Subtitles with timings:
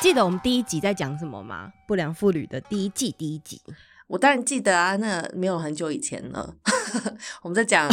[0.00, 1.72] 记得我们第一集在讲什么吗？
[1.86, 3.60] 不良妇女的第一季第一集，
[4.06, 6.54] 我当然记得啊，那没有很久以前了。
[7.42, 7.88] 我们在讲，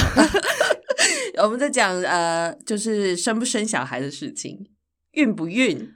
[1.42, 4.68] 我们在讲呃，就是生不生小孩的事情，
[5.12, 5.94] 孕不孕？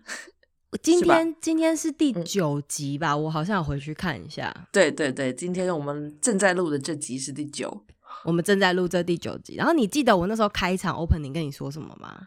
[0.82, 3.16] 今天今天是第九集吧？
[3.16, 4.54] 我好像要回去看一下。
[4.72, 7.86] 对对对，今天我们正在录的这集是第九，
[8.26, 9.56] 我们正在录这第九集。
[9.56, 12.20] 然后你记得我那时候开场 opening 跟你说什么吗？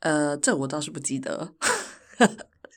[0.00, 1.54] 呃，这我倒是不记得。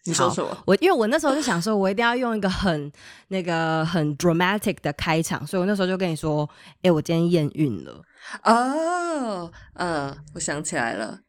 [0.05, 0.57] 你说什么？
[0.65, 2.91] 我因为我那时候就想说，我一定要用一个很
[3.27, 6.49] 那个很 dramatic 的开场，所以我那时候就跟你说，
[6.81, 8.01] 哎，我今天验孕了。
[8.43, 11.19] 哦，嗯，我想起来了。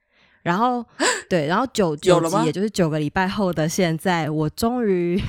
[0.43, 0.85] 然后
[1.29, 5.23] 对，然后九九集，也就是九个礼拜后的现在，我终于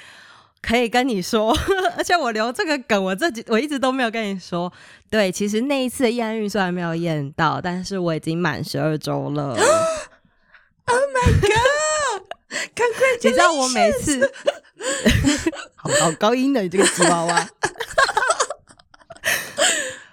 [0.62, 1.54] 可以跟你说，
[1.98, 4.72] 而且我留这个梗，我这几我一直都没有跟你说。
[5.10, 9.56] 对，其实那一次的验孕虽然没有验到，但是我已经满十二周了。
[10.86, 11.93] Oh my god！
[12.74, 13.00] 赶快！
[13.22, 14.32] 你知道我每次
[15.74, 17.48] 好好高音的你这个吉娃娃，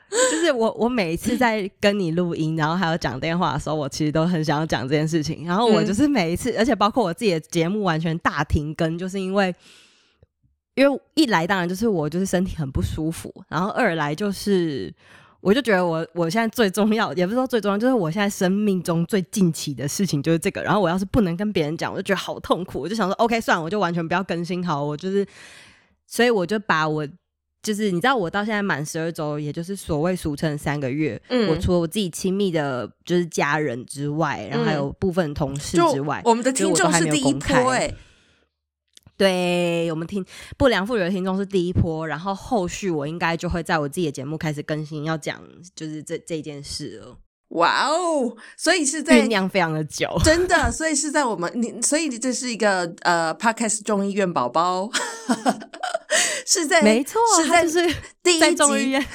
[0.10, 5.46] 就是我我每一次在跟你录音，然后还有讲电话的时候，我其实都很想要讲这件事情。
[5.46, 9.54] 然后我就是每一次，而且包括我自己的节目完全大停更，就是因为
[10.76, 14.94] 因为一来当然就是我就是身体很不舒服，然后二来就是。
[15.42, 20.62] 我就觉得我我现在最重要，也不是说最重要，就是我现在生命中最近期的事情就是这个。
[20.62, 22.80] 然后我要是不能跟别人讲，我就觉得好痛苦。
[22.80, 24.84] 我就想说，OK，算了，我就完全不要更新好。
[24.84, 25.26] 我就是，
[26.06, 27.08] 所以我就把我
[27.64, 31.20] 就是你知道，我到现在满十二周，也就是所谓俗称三个月。
[31.30, 37.92] 嗯，我除了我自己亲密的，就是家人之外，然后还有部分同事之外，我们的听众是第一波哎。
[39.22, 40.26] 对我们听
[40.58, 45.40] 不良妇女的听众是第一波，然后后续我应该就会在我自己的节目开始更新，要讲
[45.76, 47.16] 就是这这件事了。
[47.50, 48.36] 哇哦！
[48.58, 50.72] 所以是在酝酿非常的久，真的。
[50.72, 54.90] 所以是在我们你，所以这是一个呃，Podcast 众议院宝宝，
[56.48, 59.08] 是在没错，是在是第一集，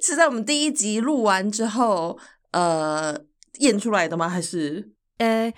[0.00, 2.18] 是在我们第一集录完之后
[2.52, 3.14] 呃
[3.58, 4.30] 验出来的吗？
[4.30, 5.52] 还是呃？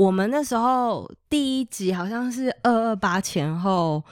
[0.00, 4.02] 我们那时候第一集好像是二二八前后，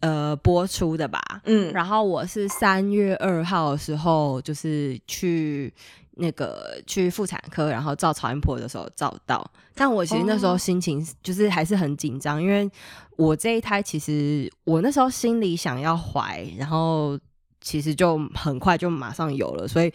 [0.00, 1.20] 呃播出的吧。
[1.44, 5.72] 嗯，然后我是三月二号的时候，就是去
[6.16, 9.48] 那个去妇产科，然后照超音波的时候照到。
[9.76, 12.68] 但我其实那时候心情就是还是很紧张，因为
[13.16, 17.16] 我这一胎其实我那时候心里想要怀，然后
[17.60, 19.92] 其实就很快就马上有了，所以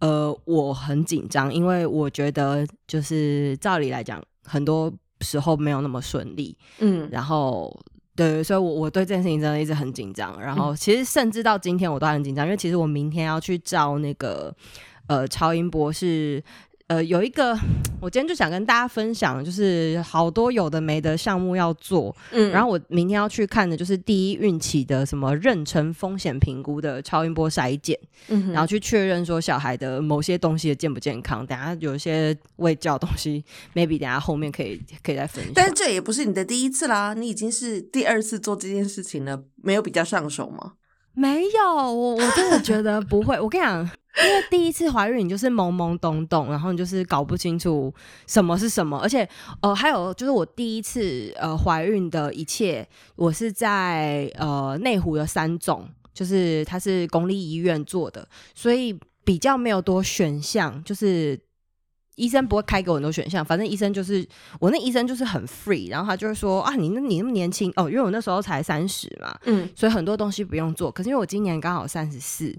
[0.00, 4.20] 呃我很紧张，因为我觉得就是照理来讲。
[4.52, 4.92] 很多
[5.22, 7.74] 时候没有那么顺利，嗯，然后
[8.14, 10.38] 对，所以，我我对这件事情真的一直很紧张。
[10.38, 14.54] 然后，其实甚至到今天我都很紧张，因为其实我明天要去照那个
[15.06, 16.42] 呃超音波是。
[16.92, 17.58] 呃，有一个，
[18.02, 27.98] 我今天就想跟大家分享，就是好多有的没的项目要做，嗯，然后我明天要去看的就是第一孕期的什么妊娠风险评估的超音波筛检，
[28.28, 31.46] 嗯，然后去确认说小孩的某些东西健不健康。
[31.46, 33.42] 等下有一些未教东西
[33.74, 35.52] ，maybe 等下后面可以可以再分享。
[35.54, 40.74] 但是这也不是你的第一次啦，你已经是第二次做这件事情了，没有比较上手吗？
[41.14, 43.38] 没有，我我真的觉得不会。
[43.40, 43.90] 我跟你讲。
[44.14, 47.90] 因为第一次怀孕，你就是懵懵懂懂，然后你就是搞不清楚
[48.26, 49.26] 什么是什么，而且
[49.62, 52.86] 呃，还有就是我第一次呃怀孕的一切，
[53.16, 58.94] 我是在呃内湖的三种，就是它是公立医院做的，所以
[59.24, 61.40] 比较没有多选项，就是。
[62.16, 64.26] 医生不会开给我很多选项，反正医生就是
[64.60, 70.90] 我那医生就是很 free，然后他就会说啊，你那你那么年轻哦，因为我那时候才三十嘛，嗯，所以很多东西不用做。
[70.90, 72.54] 可是因为我今年刚好三十四，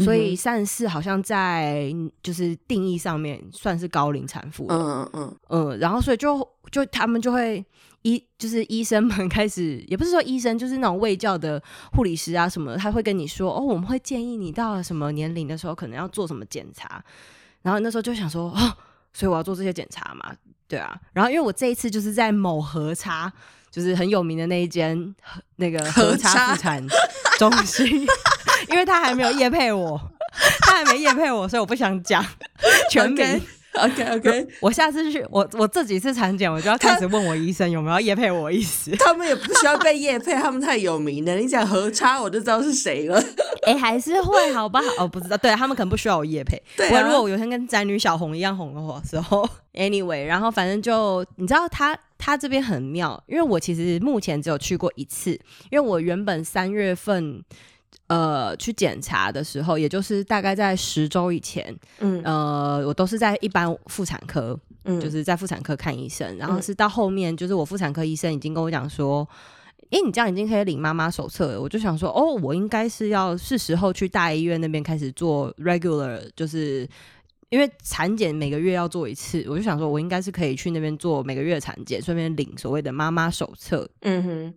[0.00, 6.36] 所以三十四好像在就是定义上面算是高龄产妇，嗯嗯嗯嗯，然后所以就
[6.72, 7.64] 就他们就会
[8.02, 11.62] 医就是医生们开始，也不是说医生，就是那种卫教的
[11.92, 17.00] 护理师啊什么，他会跟你说哦，我们会建议你到了什么年龄的时候可能要做什么检查，
[17.62, 18.76] 然后那时候就想说哦。
[19.16, 20.30] 所以我要做这些检查嘛，
[20.68, 20.94] 对啊。
[21.14, 23.32] 然后因为我这一次就是在某核查，
[23.70, 25.14] 就是很有名的那一间
[25.56, 26.86] 那个核查妇产
[27.38, 28.06] 中心，
[28.68, 29.98] 因为他还没有夜配我，
[30.60, 32.22] 他还没验配我，所以我不想讲
[32.90, 33.40] 全名。
[33.82, 38.90] OK OK，我下次去，我我这几次产检，我就要开始问我医生有没有叶配我意思。
[38.98, 41.34] 他们也不需要被叶配，他们太有名了。
[41.36, 43.22] 你讲何差，我就知道是谁了。
[43.66, 44.80] 哎，还是会好吧？
[44.98, 46.60] 哦，不知道，对他们可能不需要我叶配。
[46.76, 55.32] 对，如果我有天跟宅女小红一样红的话，时候 Anyway，然后反正就你知道他他这边很妙，因为我其实目前只有去过一次，
[55.70, 57.42] 因为我原本三月份。
[58.08, 69.28] 呃，去检查的时候，也就是大概在十周以前，嗯，呃，我都是在一般妇产科，嗯，就是在妇产科看医生，然后是到后面，就是我妇产科医生已经跟我讲说，
[69.90, 76.88] 哎，你这样已经可以领妈妈手册了，我就想说，哦，我应该是要是时候去大医院那边开始做 regular，就是。
[77.48, 83.88] 因为产检每个月要做一次，我就想说，我应该是可以去那边做每个月的产检，顺便领所谓的妈妈手册。
[84.00, 84.54] 嗯哼，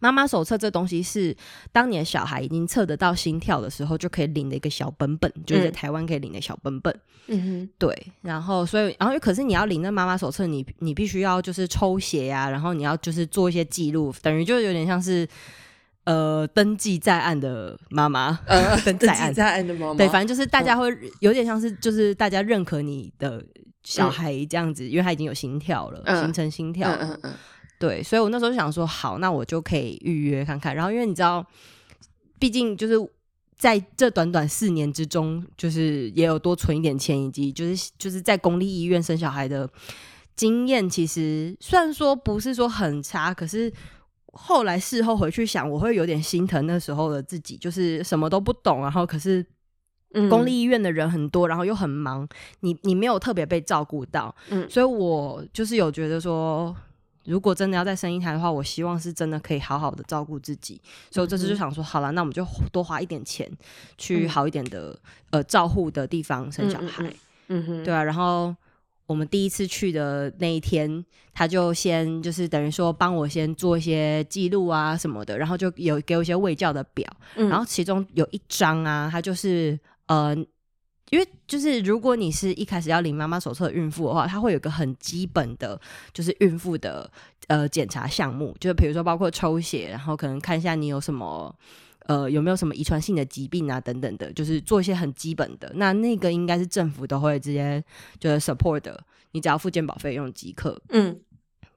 [0.00, 1.36] 妈妈手册这东西是
[1.70, 6.94] 当你的小孩已经测得到心跳的时候，就可以领的一个小本本，就是在台湾可以领的小本本。
[7.28, 8.06] 嗯哼，对。
[8.20, 15.28] 然后，所以，然后，可是你要领那妈妈手册，你你必须要就是抽血呀，然后你要就是做一些记录，等于就有点像是。
[16.04, 23.40] 呃，登记在案的妈妈，呃， 登记在案的妈妈，对，反正就是大家会有点像是，就是大家认可你的
[23.84, 27.32] 小孩这样子，因为他已经有心跳了，形成心跳，嗯嗯，
[27.82, 30.72] 对，所以我那时候就想说，好，那我就可以预约看看。
[30.72, 31.44] 然后，因为你知道，
[32.38, 32.94] 毕竟就是
[33.58, 39.68] 在这短短四年之中，就是也有多存一点钱，以及就是就是在公立医院生小孩的
[40.36, 43.72] 经验，其实虽然说不是说很差，可是。
[44.34, 49.44] 后来事后回去想，我会有点心疼那时候的自己，就是什么都不懂，然后可是
[50.30, 52.26] 公立医院的人很多，然后又很忙，
[52.60, 56.74] 你你没有特别被照顾到，嗯，所以我就是有觉得说，
[57.24, 60.80] 如果真的要再生一台的话，我希望是真的可以好好的照顾自己，
[61.10, 63.50] 所以这次就想说，好了，那我们就多花一点钱
[63.98, 64.98] 去好一点的
[65.30, 67.12] 呃照护的地方生小孩，
[67.48, 67.64] 嗯。
[67.66, 68.54] 哼，对啊，然后。
[69.04, 71.04] 我们第一次去的那一天，
[71.34, 80.34] 他就先就是等于说帮我先做一些记录啊什么的，然后就有给我一些喂教的表，然后其中有一张啊，他就是呃，
[81.12, 85.78] 因为就是如果你是一开始要领妈妈手册的孕妇的话，它会有个很基本的，
[86.12, 87.08] 就是孕妇的
[87.48, 91.54] 呃检查项目，就是比如说包括抽血，然后可能看一下你有什么。
[92.06, 93.80] 呃，有没有什么遗传性的疾病啊？
[93.80, 95.70] 等等的，就是做一些很基本的。
[95.76, 97.82] 那那个应该是政府都会直接
[98.18, 99.00] 就是 support 的，
[99.30, 100.76] 你只要付健保费用即可。
[100.88, 101.20] 嗯，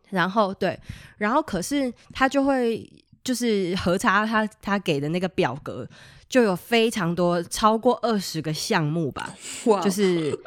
[0.10, 0.80] 然后对，
[1.20, 2.92] 然后可是他就会
[3.24, 5.88] 就是核查他他给的那个表格，
[6.27, 9.33] 就有非常多超过二十个项目吧。
[9.66, 9.81] 哇！
[9.81, 10.38] 就是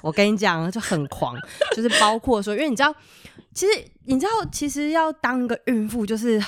[0.00, 1.36] 我跟你讲，就很狂，
[1.76, 2.94] 就是包括说，因为你知道，
[3.52, 6.40] 其实你知道，其实要当个孕妇就是。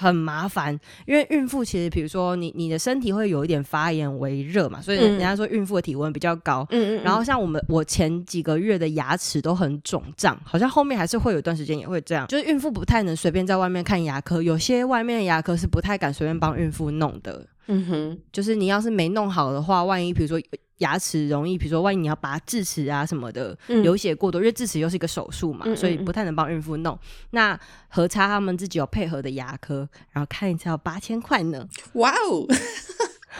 [0.00, 6.64] 很麻烦，因为孕妇其实，比如说你你的身体会有一点发炎为热嘛，所以人家说孕妇的体温比较高。
[6.70, 7.02] 嗯嗯。
[7.02, 12.28] 然后像我们，我前几个月的牙齿都很肿胀，好像后面还是会有一段时间也会这样。
[12.28, 17.44] 就是孕妇不太能随便在外面看牙科，有些外面的牙科是不太敢随便帮孕妇弄的。
[17.68, 18.18] 嗯哼。
[18.32, 20.38] 就是你要是没弄好的话，万一比如说。
[20.78, 26.96] 牙齿容易，比如说万一你要拔智齿啊什么的，流血过多，因为智齿又是一个手术嘛，所以不太能帮孕妇弄。
[27.30, 31.66] 那核差他们自己有配合的牙科，然后看一次要八千块呢。
[31.94, 32.46] 哇哦！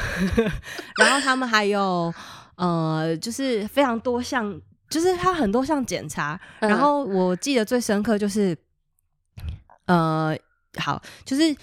[0.99, 2.13] 然后他们还有
[2.57, 4.61] 呃，就是非常多项，
[4.91, 6.41] 就是他很多项检查。
[6.59, 8.59] 然后我记得最深刻就是，
[9.87, 10.37] 呃，
[10.79, 11.57] 好，就是。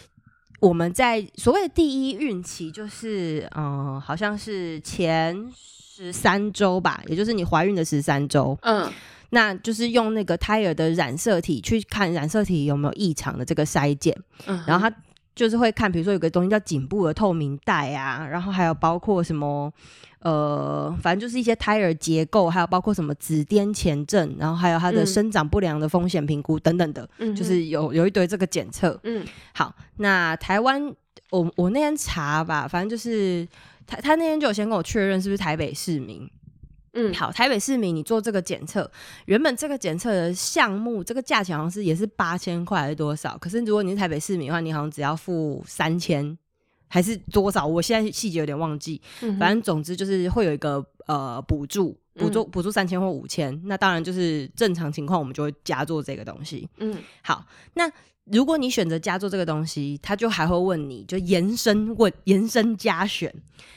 [0.68, 8.92] 我们在所谓的第一孕期，就是嗯，好像是前十三周吧，也就是你怀孕的十三周，嗯，
[9.30, 14.18] 那就是用那个胎儿的染色体去看染色体有没有异常的这个筛检，
[14.48, 14.96] 嗯，然后他
[15.36, 19.72] 就是会看，比如说有个东西叫颈部的透明带啊，然后还有包括什么。
[20.26, 29.00] 呃，反正就是一些胎儿结构，还有包括什么紫癜前症，然后还有它的生长不良的风险评估等等的，就是有有一堆这个检测。
[29.04, 30.92] 嗯，好，那台湾，
[31.30, 33.48] 我我那天查吧，反正就是
[33.86, 36.28] 他他那天就有先跟我确认是不是台北市民。
[36.94, 38.90] 嗯，好，台北市民，你做这个检测，
[39.26, 43.38] 原本这个检测的项目，这个价钱好像是也是八千块还是多少？
[43.38, 46.36] 可是如果你是台北市民的话，你好像只要付三千。
[46.96, 47.68] 还是多少？
[47.68, 49.02] 我现在细节有点忘记。
[49.38, 53.62] 反正总之就是会有一个呃补助，补助补助三千或五千。
[53.66, 56.70] 那当然就是正常情况，我们就会加做这个东西。
[56.78, 57.46] 嗯，好。
[57.74, 57.92] 那
[58.32, 63.30] 如果你选择加做这个东西，他就还会问你就延伸问延伸加选。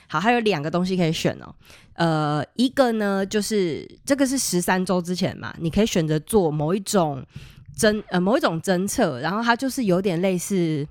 [0.06, 1.52] 好，还有两个东西可以选哦。
[1.94, 7.26] 呃，一个呢就是这个是十三周之前嘛，你可以选择做某一种
[7.76, 10.86] 侦呃某一种侦测，然后它就是有点类似。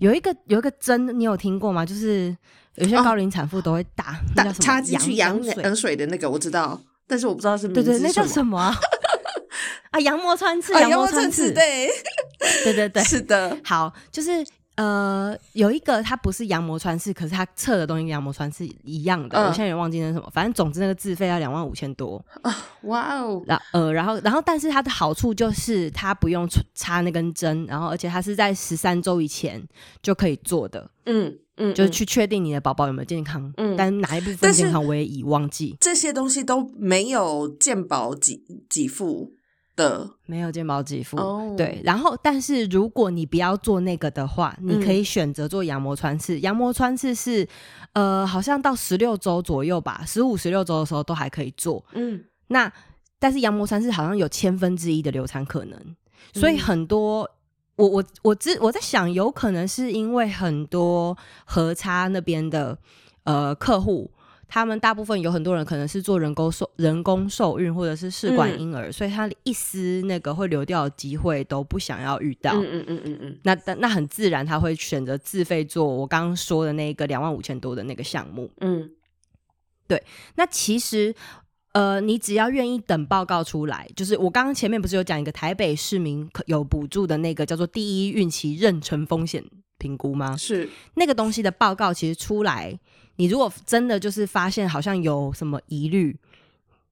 [0.00, 1.86] 有一个有一个针，你有听过吗？
[1.86, 2.36] 就是
[2.74, 4.64] 有些高龄产妇都会打，那叫什么？
[4.64, 8.58] 插进去羊羊水的那个我知道，但是我不知道是对对，那叫什么
[9.92, 10.00] 啊？
[10.00, 11.88] 羊膜穿刺，羊膜穿刺， 对，
[12.64, 13.56] 对对对，是的。
[13.64, 14.44] 好，就是。
[14.76, 19.38] 呃，有一个它不是羊膜穿刺，可是它测的东西跟羊膜穿刺一样的。
[19.38, 22.56] 我现在也忘记那是什么，反正总之那个自费要两万五千多啊！
[22.84, 23.42] 哇哦！
[23.46, 29.62] 然呃，然后然后，但是它的好处就是它不用插那根针，然后而且它是在十三周以前
[30.02, 30.90] 就可以做的。
[31.04, 33.52] 嗯嗯，就是去确定你的宝宝有没有健康。
[33.58, 35.76] 嗯，但哪一部分健康我也已忘记。
[35.78, 39.34] 这些东西都没有健保给给付。
[39.80, 41.16] 的没有肩膀肌肤，
[41.56, 46.38] 对，然后但是如果你不要做那个的话，你可以选择做羊膜穿刺。
[46.40, 47.48] 羊膜穿刺是
[47.94, 51.82] 呃，好像到十六周左右吧，十五十六周的时候都还可以做。
[51.94, 52.70] 嗯，那
[53.18, 55.96] 但是羊膜穿刺好像有千分之一的流产可能，
[56.34, 57.28] 所以很多
[57.76, 62.76] 我我我知我在想，有可能是因为很多核差那边的
[63.24, 64.10] 呃客户。
[64.52, 72.52] 他们大部分有很多人可能是做人工受人工受孕或者是试管婴儿，所以他一丝那个会流掉的机会都不想要遇到。
[72.54, 73.38] 嗯嗯嗯嗯嗯。
[73.44, 78.50] 那那很自然他会选择自费做我刚刚说的那个两万五千多的那个项目。
[78.60, 78.90] 嗯，
[79.86, 80.02] 对。
[80.34, 81.14] 那其实
[81.72, 89.44] 呃，你只要愿意等报告出来，就是我刚刚前面不是有讲一个台北市民有补助的那个叫做第一孕期妊娠风险
[89.78, 90.36] 评估吗？
[90.36, 92.76] 是那个东西的报告其实出来。
[93.20, 96.18] 你如果真的就是发现好像有什么疑虑，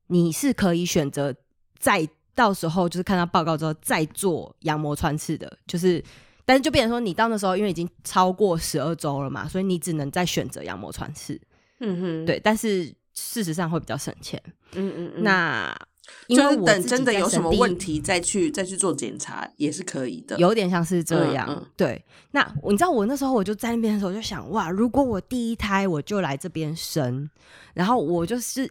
[0.09, 1.35] 你是可以选择
[1.79, 6.05] 再到时候就是看到报告之后再做羊膜穿刺的，就是，
[6.45, 11.41] 但是就变成说你到那时候因为已经超过十二周了嘛，所以你只能再选择羊膜穿刺。
[11.81, 14.39] 嗯哼，对，但是事实上会比较省钱。
[14.75, 15.88] 嗯嗯嗯，那。
[16.29, 21.67] 就是等真的有什么问题再去再去做检查也是可以的，有点像是这样。
[21.77, 27.29] 对，那你知道我那时候我就在那边的时候就想，哇，如果我第一胎我就来这边生，
[27.75, 28.71] 然后我就是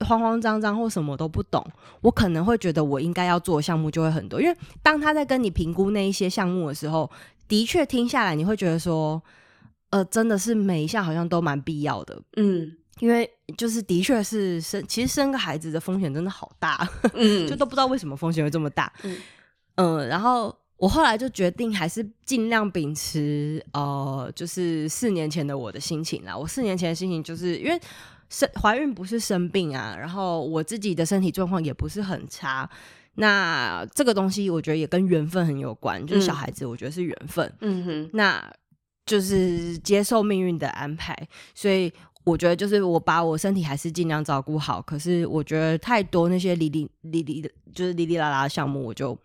[0.00, 1.64] 慌慌张张或什么都不懂，
[2.00, 4.40] 我可能会觉得我应该要做的项目就会很多。
[4.40, 7.10] 因为当他在跟你评估那一些项目的时候，
[7.48, 9.22] 的确听下来你会觉得说，
[9.90, 12.22] 呃，真的是每一项好像都蛮必要的。
[12.36, 12.76] 嗯。
[13.00, 19.16] 因为就是的确是生，其实生个孩子的风险真的好大， 嗯，就都不知道为什么风险会这么大，嗯，
[19.74, 26.34] 嗯，然后我后来就决定还是尽量秉持呃，就是四年前的我的心情啦。
[26.34, 27.78] 我四年前的心情就是因为
[28.30, 32.68] 生怀孕不是生病啊，然后我自己的身体状况也不是很差，
[33.16, 38.50] 那这个东西我觉得也跟缘分很有关，就是小孩子我觉得是缘分，嗯哼，那
[39.04, 41.14] 就是接受命运的安排，
[41.54, 41.92] 所以。
[42.26, 49.16] 我觉得就是我把我身体还是尽量照顾好，可是我觉得太多那些哩哩哩哩的，就是哩哩啦啦的项目，我就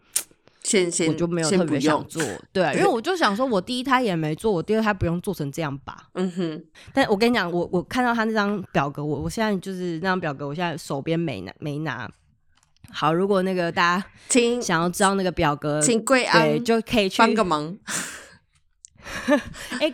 [0.61, 2.21] 先先我就没有特别想做，
[2.53, 6.09] 对， 因为我就想说，我第一胎也没做，我第二胎不用做成这样吧。
[6.13, 12.07] 嗯哼，但我跟你讲，我我看到他那张表格，我我现在就是那张表格，我现在手边没拿没拿。
[12.91, 17.75] 好，如果那个大家请想要知道那个表格，请贵安就可以去帮个忙。
[19.81, 19.91] 哎，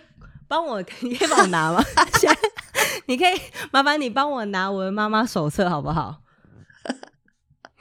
[0.49, 1.81] 帮我可以帮我拿吗？
[3.07, 6.21] 你可以麻烦你帮我拿我的妈妈手册好不好？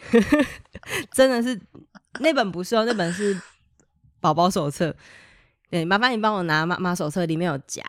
[1.12, 1.60] 真的是
[2.20, 3.40] 那本不是哦，那本是
[4.20, 4.94] 宝宝手册。
[5.68, 7.84] 对，麻烦你帮我拿妈妈手册，里面有夹，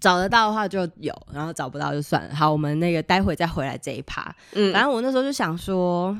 [0.00, 2.34] 找得到的话就有，然后找不到就算了。
[2.34, 4.34] 好，我们那个待会再回来这一趴。
[4.52, 6.16] 嗯，反正我那时候就想说，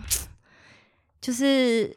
[1.20, 1.94] 就是。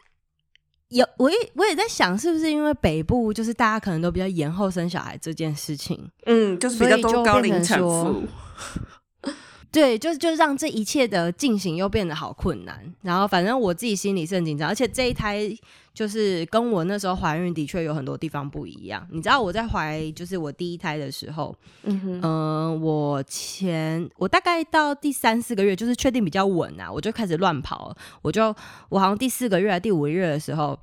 [0.92, 8.24] 有，我也我也在想，是不是因为北部就是大家可能都比较延后生小孩这件事情，嗯，就是比较多高龄产妇。
[9.72, 12.94] 对，就就让这一切的进行又变得好困难。
[13.02, 15.50] 然后，反正我自己心里是很紧张，而且这一胎
[15.94, 19.06] 就是跟我那时候怀孕的确有很多地方不一样。
[19.12, 27.96] 你知道我在怀就是我第一胎的时候，嗯哼，我前我大概到第三四个月，就是确定比较稳啊，我就开始乱跑。
[28.22, 28.56] 我就
[28.90, 30.78] 我好像第四个月、第五个月的时候。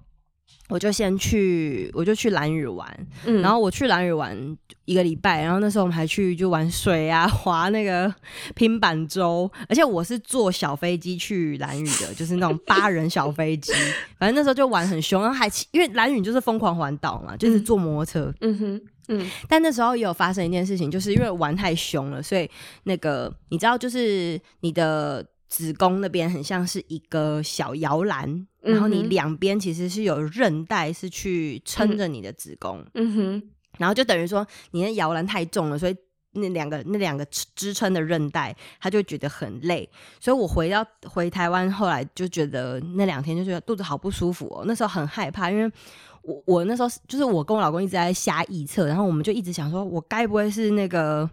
[0.69, 3.07] 我就先去，我就去蓝屿玩，
[3.41, 4.37] 然后我去蓝屿玩
[4.85, 8.15] 一个礼拜，然后那时候我们还去就玩水啊， 滑那个
[8.55, 13.73] 平板舟，而且我是坐小飞机去蓝屿的，就是那种八人小飞机，
[14.19, 22.51] 反正那时候就玩很凶，然后还因为蓝屿就是疯狂环岛嘛，就是坐摩托车，嗯哼，嗯，但那时候也有发生一件事情，就是因为玩太凶了，所以
[22.83, 25.27] 那个你知道，就是你的。
[25.49, 33.43] 子宫那边很像是一个小摇篮，然后你两边其实是有韧带是去撑着你的子宫，嗯哼，
[33.79, 35.97] 然后就等于说你的摇篮太重了，所以
[36.33, 37.25] 那两个那两个
[37.55, 39.89] 支撑的韧带，他就觉得很累，
[40.21, 45.73] 所以我回到回台湾后来就觉得那两天就觉得肚子好不舒服哦，那时候很害怕，因为。
[46.23, 51.31] 我我那时候就是我跟我老公一直在瞎臆测，然后我们就一直想说，我该不会是那个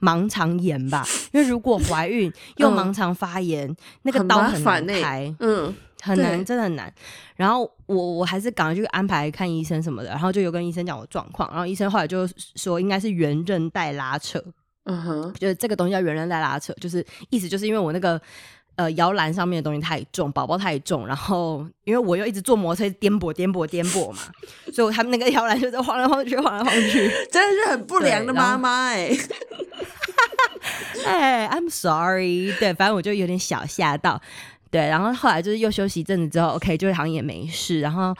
[0.00, 1.04] 盲肠炎吧？
[1.32, 6.92] 因为如果怀孕又盲肠发炎，那个刀很难开，嗯，很难，真的很难。
[7.36, 14.42] 然后我我还是赶快去安排看医生什么的，然后就有跟医生讲我状况，然后医生后来就说应该是圆韧带拉扯，
[14.84, 18.20] 嗯哼，就是这个东西叫圆韧带拉扯，就是意思就是因为我那个。
[18.76, 24.18] 呃，摇篮上面的东西太重，宝宝太重，然后因为我又一直坐摩托车颠簸、颠簸、颠簸嘛，
[24.74, 29.10] 所以他们那个摇篮就在晃来晃去、晃来晃去， 真的是很不良的妈妈哎。
[31.06, 34.20] 哎，I'm sorry，对，反正我就有点小吓到，
[34.70, 38.14] 对，然后后来就是又休息一阵子之后，OK，就好像也没事，然后。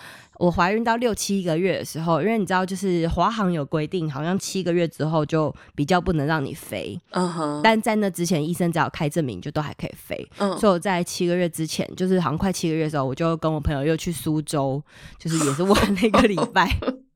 [0.44, 7.00] 我怀孕到六七个月的时候，因为你知道，就是华航有规定，好像七个月之后就比较不能让你飞。
[7.12, 7.60] 嗯哼。
[7.64, 10.28] 但在那之前，医生只要开证明，就都还可以飞。
[10.36, 10.58] 嗯。
[10.58, 14.82] 所以我在七个月之前，就是好像快七个月的时候，我就跟我朋友又去苏州，
[15.18, 16.70] 就是也是玩那个礼拜。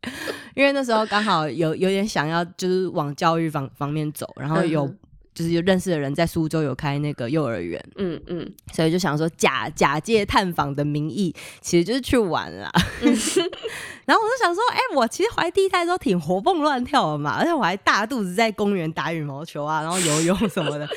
[0.57, 4.91] 因为那时候刚好有有点想要，就是往教育方方面走，然后有。
[5.39, 12.69] 就是有认识的人在苏州有开那个幼儿园，嗯嗯，所以就想说假假借探访的名义，其实就是去玩啦。
[14.05, 20.89] 然后我就想说，哎，我其实怀第一胎的时候挺活蹦乱跳的嘛，而且我还大肚子在公园打羽毛球啊，然后游泳什么的。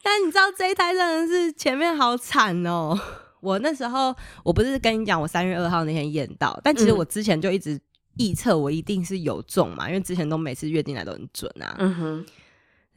[0.00, 2.96] 但你知道这一胎真的是前面好惨哦。
[3.40, 7.80] 我那时候我不是跟你讲，我三月二号那天验到，但其实我之前就一直
[8.18, 11.74] 预测我一定是有中嘛，因为之前都每次月经来都很准啊。
[11.80, 12.26] 嗯哼。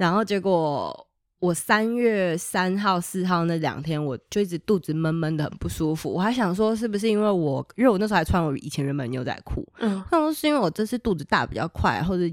[0.03, 1.07] 然后结果
[1.39, 6.11] 我三月三号、四号那两天，我就一直肚子闷闷的，很不舒服。
[6.11, 12.23] 我还想说，是不是因为我，因为我那时候还穿我以前原本牛仔裤，嗯，想说是因为我这次肚子大比较快，或者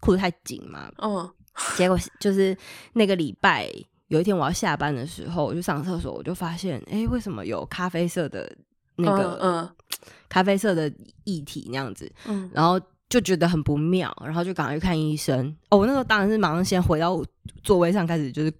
[0.00, 0.90] 裤子太紧嘛。
[1.00, 1.30] 嗯，
[1.78, 2.56] 结果就是
[2.94, 3.70] 那个礼拜
[4.08, 8.52] 有一天我要下班的时候，我就上厕所，我就发现，哎，为什么有咖啡色的
[8.96, 9.70] 那个，嗯，
[10.28, 12.80] 咖啡色的液体那样子，嗯，然后。
[13.12, 15.54] 就觉得很不妙，然后就赶快去看医生。
[15.68, 17.22] 哦，我那时候当然是马上先回到
[17.62, 18.50] 座位上，开始就是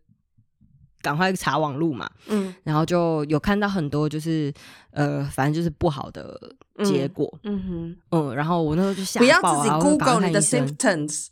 [1.00, 2.06] 赶快查网路嘛。
[2.26, 4.52] 嗯，然后就有看到很多就是
[4.90, 6.38] 呃，反正就是不好的
[6.84, 7.32] 结果。
[7.44, 11.28] 嗯哼，嗯，然后我那时候就吓不要自己 Google 你的 symptoms。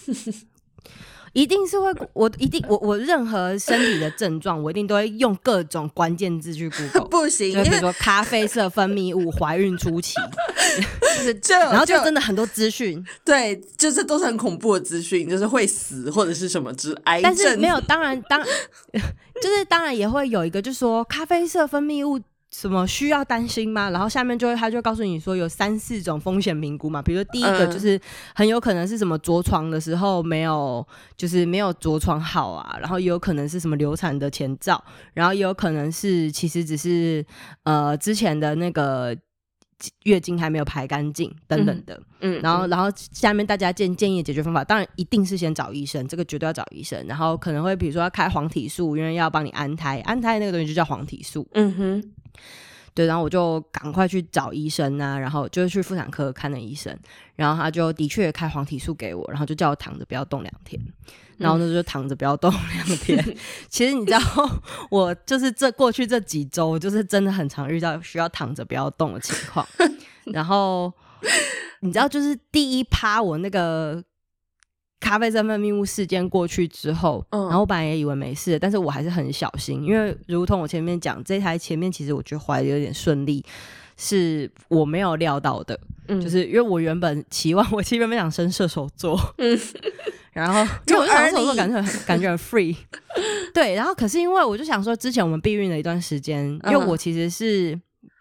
[1.32, 7.08] 一定是会，我一定我我任何身体的症状，我一定都会用各种关键字去 Google。
[7.08, 10.14] 不行，就比如说咖啡色分泌物、怀孕初期，
[11.16, 13.02] 就是这，然后就真的很多资讯。
[13.24, 17.22] 对，就是都是很恐怖的资讯，就是会死或者是什么之癌症。
[17.22, 22.20] 但 是没有，当然当，就是当然也会有一个，就是说咖啡色分泌物。
[22.54, 23.88] 什么需要担心吗？
[23.90, 27.98] 然后下面就会他就告诉你说有三四种风险评估嘛，比如说第一个就是
[28.34, 30.86] 很有可能是什么着床的时候没有
[31.16, 34.82] 就是没有着床好啊，然后也有可能是什么流产的前兆，
[35.14, 37.24] 然后也有可能是其实只是
[37.64, 39.16] 呃之前的那个
[40.04, 52.12] 月经还没有排干净等等的，嗯，然后然后下面大家建建议的解决方法，当然一定是先找医生，这个绝对要找医生，然后可能会比如说要开黄体素，因为要帮你安胎，安胎那个东西就叫黄体素，嗯哼。
[52.94, 56.94] 对，然后我就赶快去找医生啊，然后就是去妇产科看了医生，
[57.34, 60.78] 然后他就的确开黄体素给我，然后就叫我躺着不要动两天，
[61.42, 63.36] 然后那就躺着不要动两天。
[63.68, 64.20] 其实你知道，
[64.90, 69.66] 我就是这过去这几周，就是真的很常遇到需要躺着不要动的情况。
[70.32, 70.92] 然后
[71.80, 74.02] 你知道，就是第一趴我那个。
[75.04, 83.44] 咖啡色分泌物事件过去之后，然后我本来也以为没事，但是我还是很小心，因为如同我前面讲，这台前面其实我觉得怀的有点顺利，
[83.96, 85.76] 是我没有料到的，
[86.06, 89.58] 就是因为我原本期望我其实原本想升射手座，嗯，
[90.32, 92.76] 然后 就我射手座感觉很 感觉很 free，
[93.54, 97.78] 对，然后可是因为我就想说，之前我们避孕了一段时间，因为我其实是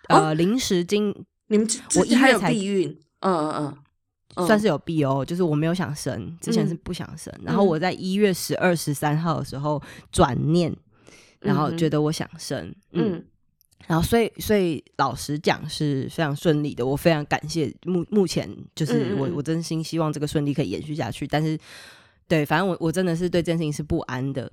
[0.10, 1.14] 呃临时经，
[1.48, 2.90] 你们我一月才避孕，
[3.22, 3.78] 嗯嗯嗯。
[4.48, 10.74] 算是有必哦，就是我没有想生，之前是不想生，然后我在一月十二、十三号的时候转念，
[11.42, 13.22] 然后觉得我想生，嗯，
[13.88, 21.60] 然后所以所以老实讲是非常顺利的，我非常感谢目目前就是我我真心希望这个顺利可以延续下去，但是
[22.32, 24.50] 对，反正我我真的是对这件事情是不安的，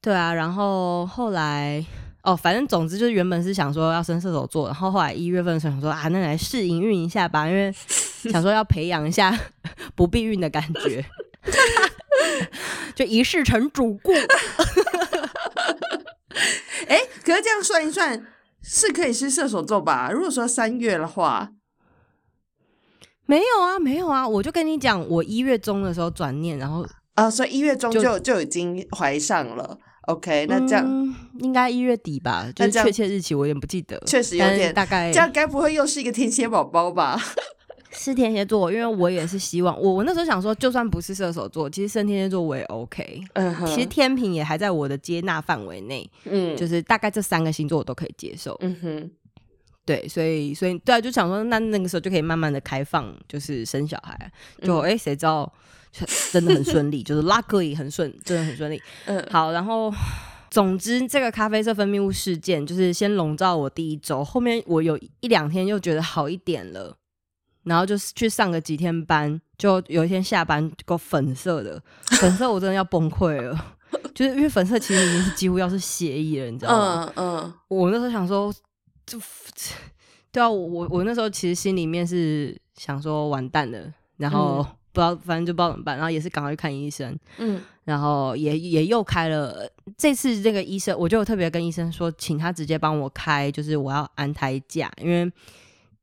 [0.00, 1.84] 对啊，然后后来。
[2.24, 7.72] 哦，反正总之就是原本是想说要升射手座，然后后来一月份的时候想说啊，那来试营运一下吧，因为
[8.30, 9.36] 想说要培养一下
[9.96, 11.04] 不避孕的感觉，
[12.94, 14.12] 就一试成主顾。
[16.86, 18.24] 哎，可是这样算一算，
[18.62, 20.08] 是可以是射手座吧？
[20.12, 21.50] 如果说三月的话，
[23.26, 26.86] 没有啊，没有啊，我就跟你讲，我一月中的时候转念，然后
[27.22, 29.78] 啊，所以一月中就就已经怀上了。
[30.02, 32.50] OK，那这样应该一月底吧？
[32.54, 35.12] 就确切日期我有点不记得，确实有点大概。
[35.12, 37.16] 这样该不会又是一个天蝎宝宝吧？
[37.94, 43.20] 是天蝎座，因为我也是希望我我那时候想说，就算不是射手座，其实生天蝎座我也 OK。
[43.34, 46.10] 嗯其实天平也还在我的接纳范围内。
[46.24, 48.56] 嗯，就是大概这三个星座我都可以接受。
[48.62, 49.10] 嗯哼，
[49.84, 54.32] 对，所以所以对啊，就想说那那个时候就可以慢慢的开放，就是生小孩。
[54.62, 55.52] 就哎，谁知道
[56.30, 58.80] 真的很顺利， 就是拉格也很顺，真的很顺利。
[59.06, 59.92] 嗯，好，然后。
[60.52, 66.94] 总之，这个咖啡色分泌物事件就是先笼罩我第一周，后面我有一两天又觉得好一点了，
[67.64, 71.82] 然后就是去上个几天班，就有一天下班够粉色的，
[72.20, 73.76] 粉色我真的要崩溃了，
[74.14, 77.10] 就是因为粉色其实已经是几乎要是血液了，你知道吗？
[77.16, 77.54] 嗯嗯。
[77.68, 78.52] 我那时候想说，
[79.18, 79.24] 就
[80.30, 84.66] 对啊，我我那时候其实心里面是想说完蛋了，然后。
[84.94, 89.66] 不知道，反正就不知道怎么办，然后也是赶快去看医生，嗯，然后也也又开了。
[89.96, 95.32] 这次这个医生，我就特别跟医生说，请他直接帮我开，就是我要安胎假，因为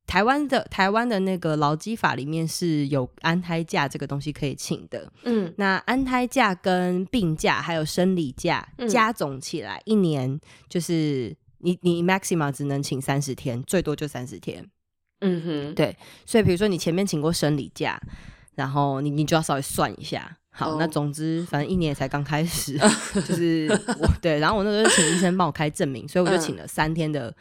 [0.08, 14.66] 台湾的台湾的那个劳基法里面是有安胎假这个东西可以请的，嗯，那安胎假跟病假还有生理假加总起来，一年就是你你 maximum 只能请三十天，最多就三十天，
[15.22, 15.96] 嗯哼，对，
[16.26, 18.02] 所以比如说你前面请过生理假。
[18.56, 22.78] 然后你你就要稍微算一下，好，那总之反正一年才刚开始，
[23.26, 23.70] 就是
[24.02, 27.34] 我对，然后我那时候请医生帮我开证明，所以我就请了三天的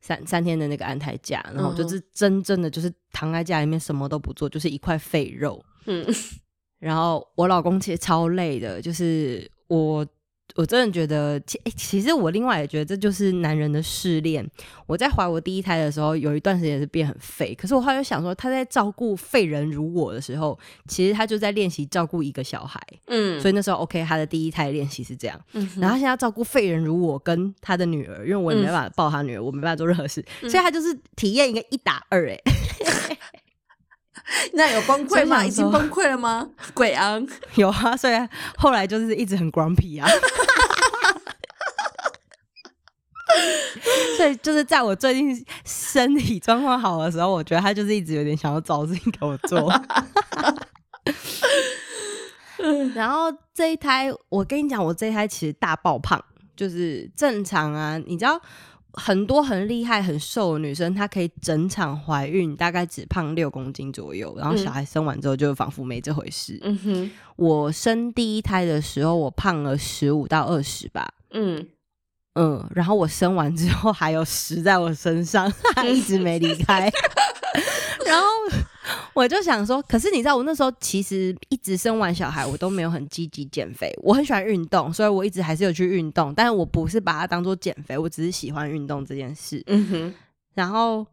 [0.00, 5.64] 三三天的那个安胎假，然后就是真正的就是躺在家里面什么都不做，就是一块废肉。
[5.86, 6.04] 嗯，
[6.80, 10.04] 然后我老公其实超累的，就是我。
[10.56, 14.48] 我真的觉得，其其实我另外也觉得这就是男人的试炼。
[14.86, 22.80] 我在怀我第一胎的时候，有一段时间是变很废，可是我后来又想说，他在照顾废人如我的时候，其实他就在练习照顾一个小孩。
[23.06, 25.40] 嗯，所以那时候 OK，他的第一胎练习是这样。
[25.54, 32.30] 嗯，然后现在照顾废人如我跟他的女儿，因为我也没办法抱他女儿，我没办法做任何事，所以他就是体验一个一打二。
[32.30, 32.38] 哎，
[34.54, 35.44] 那有崩溃吗？
[35.44, 36.48] 已经崩溃了吗？
[36.72, 38.14] 鬼昂 有啊，所以
[38.56, 40.08] 后来就是一直很 grumpy 啊。
[44.16, 49.72] 所以就是在我最近身体状况好的时候，我觉得他就是一直有点想要找事情给我做。
[52.94, 56.22] 然后这一胎，我跟你讲，我这一胎其实大爆胖，
[56.56, 57.98] 就是正常啊。
[58.06, 58.40] 你知道
[58.94, 66.58] 很多很厉害、很瘦的女生，她可以整场怀孕大概只胖六公斤左右，然后小孩生完之后就仿佛没这回事。
[66.62, 71.12] 嗯哼，我生第一胎的时候，我胖了十五到二十吧。
[71.32, 71.68] 嗯。
[72.36, 75.48] 嗯，然后我生完之后还有十在我身上，
[75.86, 76.90] 一直没离开。
[78.04, 78.26] 然后
[79.12, 83.92] 我就想说，可是你知道，我那时候其实一直生完小孩，我都没有很积极减肥。
[84.02, 89.62] 我很喜欢运动，所以我一直还是有去运动，但是我不是把它当做减肥，我只是喜欢运动这件事。
[89.66, 90.14] 嗯哼。
[90.54, 91.06] 然后，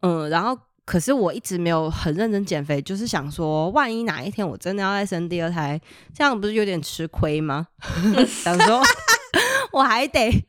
[0.00, 5.80] 嗯，然后可是我一直没有很认真减肥，就是想说，万一哪一天我真的要再生第二胎，
[6.14, 7.68] 这样不是有点吃亏吗？
[8.26, 8.82] 想说
[9.72, 10.44] 我还得。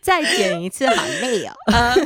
[0.00, 1.52] 再减一次好累哦，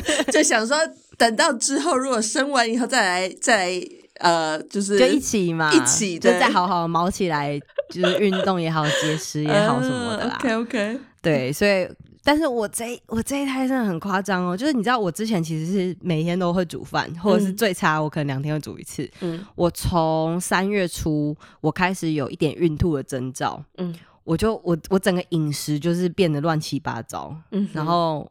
[0.33, 0.77] 就想说
[1.21, 3.83] 等到之后，如果生完以后再来再来，
[4.21, 10.39] 呃，就是就一起嘛，一起就再好好毛起来，就是运动也好，节食也好 什么的啦。
[10.41, 11.87] OK OK，对，所以，
[12.25, 19.07] 但是我这我这一胎真的很夸张哦，就是你知道，我之前其实是每天都会煮饭，或者是最差我可能两天会煮一次。
[19.21, 23.63] 嗯，我从三月初我开始有一点孕吐的征兆。
[23.77, 23.95] 嗯。
[24.23, 28.31] 我就我我整个饮食就是变得乱七八糟，嗯，然后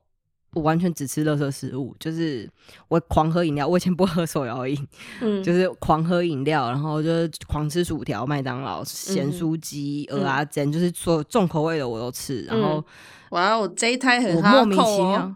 [0.54, 2.50] 我完全只吃垃圾食物，就是
[2.88, 4.88] 我狂喝饮料，我以前不喝手摇饮，
[5.22, 12.84] 嗯，就是狂喝饮料，然后就是狂吃薯条、麦当劳、咸酥鸡、鹅啊煎，就是所有重口味的我都吃，然后
[13.32, 15.36] 哇，我这一胎很莫名其妙，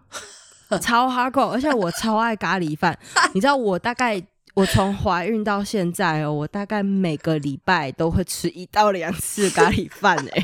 [0.80, 2.97] 超哈口，而且我超爱咖喱饭，
[3.34, 4.21] 你知道我大概。
[4.56, 10.43] 我从怀孕到现在哦，我大概每个礼拜都会吃一到两次咖喱饭哎。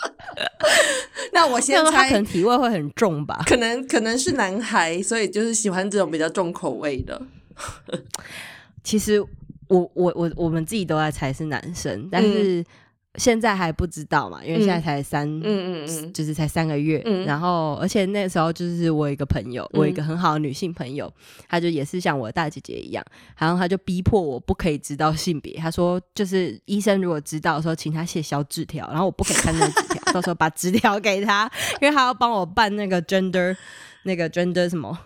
[1.32, 3.42] 那我先猜，可能体味会很重吧？
[3.46, 7.20] 可能可能是男孩，所以就是喜欢这种比较重口味的。
[8.82, 9.20] 其实
[9.68, 12.64] 我我我我们自己都在猜是男生，但是。
[13.16, 17.00] 现在还不知道嘛，因为现在才三，嗯嗯嗯，就是才三个月。
[17.26, 21.12] 然后，而且那时候就是我一个朋友，我一个很好的女性朋友，
[21.48, 23.04] 她就也是像我的大姐姐一样，
[23.36, 25.54] 然后她就逼迫我不可以知道性别。
[25.54, 31.50] 她说，就是医生如果知道说，请她写小纸条，然后我不可以看那个纸条，到时候把纸条给她，
[31.82, 33.56] 因为她要帮我办那个 gender
[34.04, 34.96] 那个 gender 什么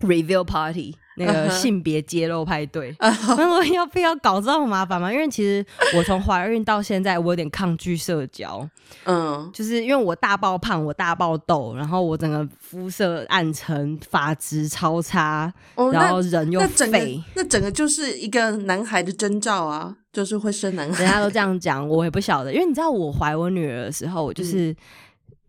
[0.00, 0.94] reveal party。
[1.16, 5.12] 那个性别揭露派对，那我要非要搞这么麻烦吗？
[5.12, 5.64] 因为其实
[5.96, 8.68] 我从怀孕到现在，我有点抗拒社交，
[9.04, 15.52] 嗯，就是因为我大爆胖，我大爆痘，然后我整个肤色暗沉，发质超差，
[15.92, 21.02] 然后人又肥，那整个就是一个男孩的征兆啊，就是会生男孩。
[21.02, 24.76] 人家都这样讲，我也不晓得，因为你知道我怀我女儿的时候，我就是。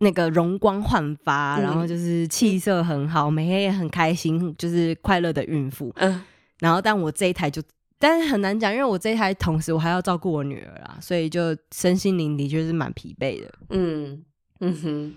[0.00, 5.92] 那个容光焕发，然后就是气色很好，每天也很开心，就是快乐的孕妇。
[5.96, 6.22] 嗯，
[6.60, 7.60] 然后但我这一台就，
[7.98, 13.52] 但是很难讲，因为我这一台同时我还要照顾我女儿啦，所以就身心灵的确是蛮疲惫的。
[13.70, 14.22] 嗯
[14.60, 15.14] 嗯哼，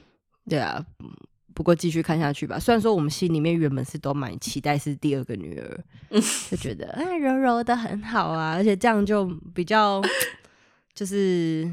[0.49, 0.83] 对啊，
[1.53, 2.57] 不过继续看下去吧。
[2.57, 5.83] 虽然说我们心里面原本是都蛮期待是第二个女儿，
[6.49, 10.01] 就觉得哎柔柔的很好啊，而且这样就比较
[10.95, 11.71] 就是。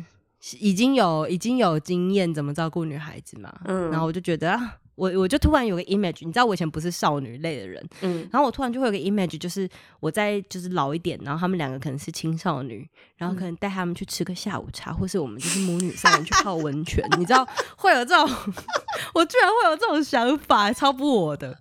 [0.61, 9.69] 已经有已经有经验怎么照顾女孩子嘛，嗯，然后我就觉得啊，我我就突然有个 image，你知道我以前不是少女类的人，嗯，然后我突然就会有个 image，就是
[10.01, 17.47] 我在就是老一点，然后他们两个可能是青少女，然后可能带他们去吃个下午茶，或是我们就是母女三人去泡温泉，你知道
[17.77, 18.29] 会有这种，
[19.15, 21.59] 我居然会有这种想法，超不我的。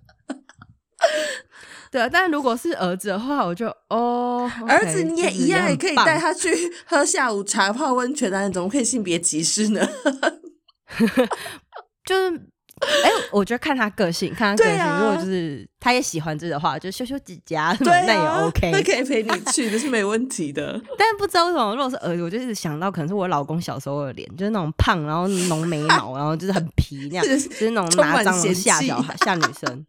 [1.89, 6.50] 对啊，但如果是儿子的话，我就哦，儿子你也一样，也可以带他去
[6.86, 9.88] 喝下午茶、泡温泉啊，你怎么可以性别歧视呢？
[12.04, 12.36] 就是，
[12.82, 20.80] 哎，我觉得看他个性，看他个性，如果就是他也喜欢这的话，就修修指甲，那也 OK，那可以陪你去，这是没问题的。
[21.00, 29.86] 但不知道为什么，如果是儿子，我就一直想到可能是我老公小时候的脸，就是那种胖，然后浓眉毛，然后就是很皮那样，就是那种拿蟑螂吓小孩、吓女生。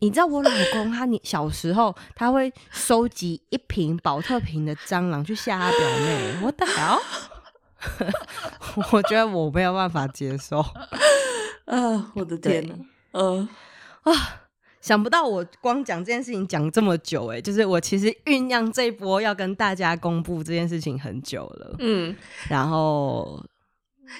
[0.00, 6.98] 你知道我老公他你 小时候他会收集一瓶保特瓶的蟑螂去吓他表妹，我的好，
[8.92, 10.60] 我觉得我没有办法接受
[11.66, 12.12] 啊！
[12.14, 12.74] 我的天呐，
[13.12, 13.48] 嗯
[14.02, 14.12] 啊，
[14.80, 22.16] 想不到我光讲这件事情讲这么久哎，就是我其实酝酿这一波要跟大家公布这件事情很久了，嗯，
[22.48, 23.44] 然后。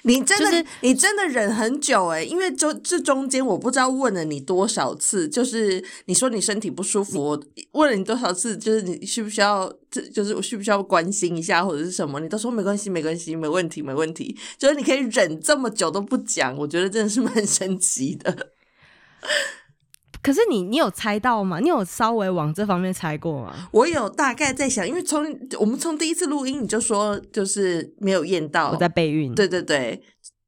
[0.03, 18.53] 你真的，你真的忍很久哎，因为就这中间我不知道问了你多少次，就是你说你身体不舒服，我问了你多少次，就是你需不需要，这就是我需不需要关心一下或者是什么，你都说没关系，没关系，没问题，没问题，就是你可以忍这么久都不讲，我觉得真的是蛮 神奇的。
[20.23, 21.59] 可是你，你有猜到吗？
[21.61, 23.69] 你有稍微往这方面猜过吗？
[23.73, 25.25] 我有大概在想，因为从
[25.59, 30.03] 我们从第一次录音你就说就是没有验到我在备孕，对对对，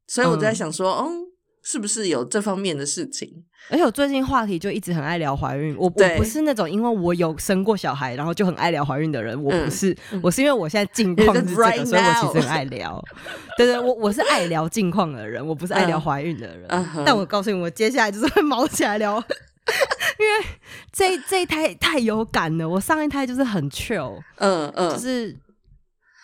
[0.07, 1.23] 所以我就在想说，嗯，
[1.63, 3.45] 是不是有这方面的事情？
[3.69, 13.01] 而且我最近话题就一直很爱聊怀孕，我我不是那种因为我有生过小孩然后就很爱聊怀孕的人，我不是，我是因为我现在近况 是这个，所以我其实很爱聊。
[13.57, 16.67] 对对，我我是爱聊近况的人，我不是爱聊怀孕的人。
[17.05, 19.23] 但我告诉你，我接下来就是会毛起来聊。
[20.19, 20.45] 因为
[20.91, 25.35] 这这一胎太有感了，我上一胎就是很 chill，嗯嗯，就是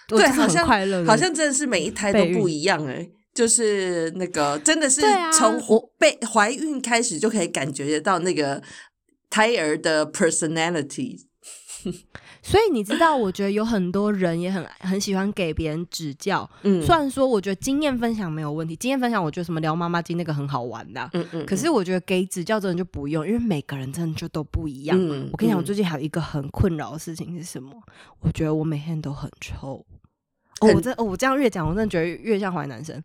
[0.07, 5.01] 对，好像快乐，好像真的是每一胎都不一样哎，就是那个真的是
[5.33, 5.59] 从
[5.97, 8.61] 被怀孕开始就可以感觉得到那个
[9.29, 11.17] 胎儿的 personality。
[12.49, 16.49] 所以你知道，我觉得有很多人也很很喜欢给别人指教。
[16.63, 21.07] 嗯，虽然说我觉得经验分享没有问题，经验分享我觉得什么聊妈妈经那个很好玩的。
[21.13, 21.45] 嗯嗯。
[21.45, 24.97] 可是我觉得给指教真的就不用，因为每个人真的就都不一样。
[25.31, 27.71] 我跟你讲，我最近还有一个很困扰的事情是什么？
[28.21, 29.85] 我觉得我每天都很臭。
[30.61, 32.99] 哦，我这哦，我这样越讲，我真的觉得越像坏男生。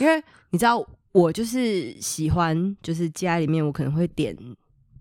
[0.00, 4.34] 因为你知道，我就是喜欢，就是家里面我可能会点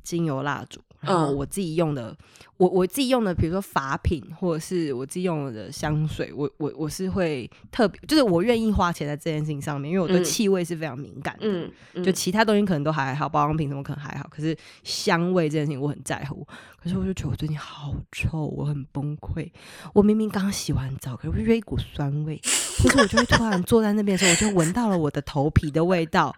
[0.03, 0.81] 精油蜡烛。
[1.07, 2.15] 然后我自己用的，
[2.57, 11.69] 我我自己用的，比如说法品或者是我自己用的香水，我我我是会特别，就是我愿意花钱在这件事情上面，因为我对气味是非常敏感的。
[11.93, 16.45] 嗯，就其他东西可能都还好，保养品什么可能还好，可是香味这件事情我很在乎。
[16.81, 19.49] 可是我就觉得我最近好臭，我很崩溃。
[19.93, 22.39] 我明明刚洗完澡，可是我觉得一股酸味，
[22.83, 26.35] 或者我就会突然坐在那边的时候，我就闻到了我的头皮的味道，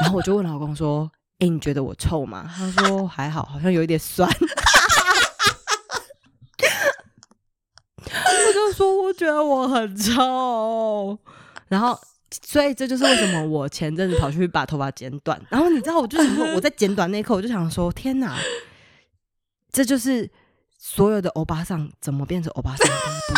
[0.00, 1.10] 然后我就问老公说。
[1.38, 2.50] 哎，你觉得我臭吗？
[2.56, 4.26] 他说还好，好像有一点酸。
[7.98, 11.18] 我就说我觉得我很臭，
[11.68, 11.98] 然后
[12.42, 15.38] 所以这就是为什么我前阵子跑去把头发剪短。
[15.50, 18.38] 然后你知道，我就是我在剪短那一刻，我就想说：天哪，
[19.70, 20.30] 这就是
[20.78, 23.34] 所有的欧巴桑怎么变成欧巴桑的第一步，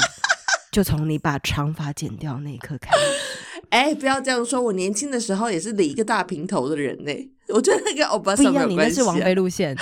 [0.71, 3.03] 就从你把长发剪掉那一刻开始。
[3.71, 7.13] 哎，不要这样说，我年轻的时候也是理一个大平头的人呢。
[7.55, 9.77] 我觉得那个欧巴桑不一样，你那是王菲路线。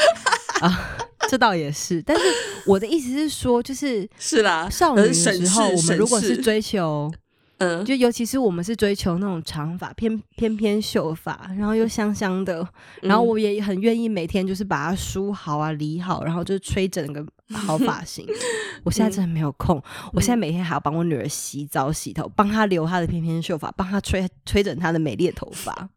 [0.60, 0.96] 啊，
[1.28, 2.00] 这倒也是。
[2.02, 2.22] 但是
[2.66, 7.12] 我的意思是说，就是是啦，少女的时候，我们如果是追求
[7.58, 12.66] 嗯，就尤其是我们是追求那种长发，偏偏偏秀发，然后又香香的，
[13.02, 18.26] 然后我也很愿意每天就是把它梳好啊、理好，然后就吹整个好发型。
[18.84, 19.82] 我现在真的没有空，
[20.12, 25.88] 我现在每天还要帮我女儿洗澡、洗头，帮她留她的翩翩秀发，帮她吹吹整她的美丽的头发，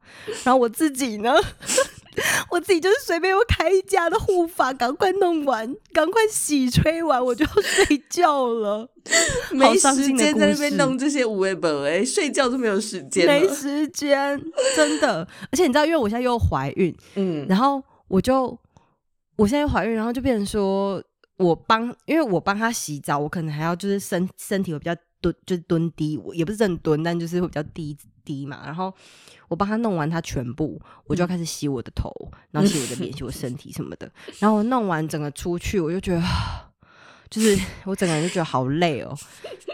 [0.44, 1.34] 然后我自己呢？
[2.50, 8.90] 我自己就是随便又开一家的护发，赶快弄完，赶快洗吹完，我就要睡觉了。
[9.54, 14.38] 没时间在那边弄这些无为本哎，睡觉都没有时间，没时间，
[14.76, 15.26] 真的。
[15.52, 18.58] 而且你知道，因为我现在又怀孕，嗯，然后我就
[19.38, 21.02] 我现在怀孕，然后就变成说
[21.40, 28.94] 我帮，因为我帮他洗澡，我可能还要就是身身体会比较蹲，就是蹲低，我也不是正蹲，但就是会比较低低嘛，然后。
[29.48, 32.14] 我帮他弄完他全部，我就要开始洗我的头，
[32.52, 34.08] 然后洗我的脸，洗我身体什么的。
[34.38, 36.22] 然后我弄完整个出去，我就觉得，
[37.32, 39.12] 就是 我整个人就觉得好累哦。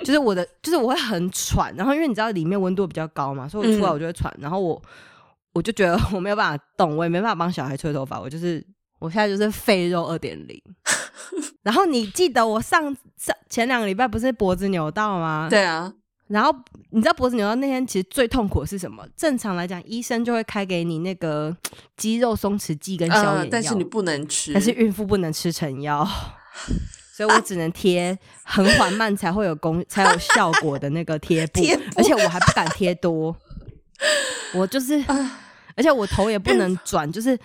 [0.05, 1.75] 就是我的，就是我会很喘。
[1.75, 4.33] 然后因为你知道里面温度比较高嘛，所以我出来我就会喘。
[4.39, 4.81] 然后我
[5.51, 8.17] 我就觉得 我没有办法动，我也没办法帮小孩吹头发。
[8.17, 8.65] 我就是
[8.99, 10.61] 我现在就是肥肉二点零。
[11.63, 12.83] 然后你记得我上
[13.17, 15.47] 上前两个礼拜不是脖子扭到吗？
[15.49, 15.91] 对啊。
[16.27, 16.51] 然后
[16.89, 19.05] 你知道脖子扭到那天其实最痛苦的是什么？
[19.15, 21.55] 正常来讲，医生就会开给你那个
[21.95, 26.07] 肌肉松弛剂跟消炎药，但是你不能吃，但是孕妇不能吃成药，
[27.15, 31.61] 所以我只能贴很缓慢才会有功才有效果的那个贴布，
[31.95, 33.35] 而且我还不敢贴多，
[34.55, 35.03] 我就是。
[35.77, 37.37] 而且我头也不能转，就是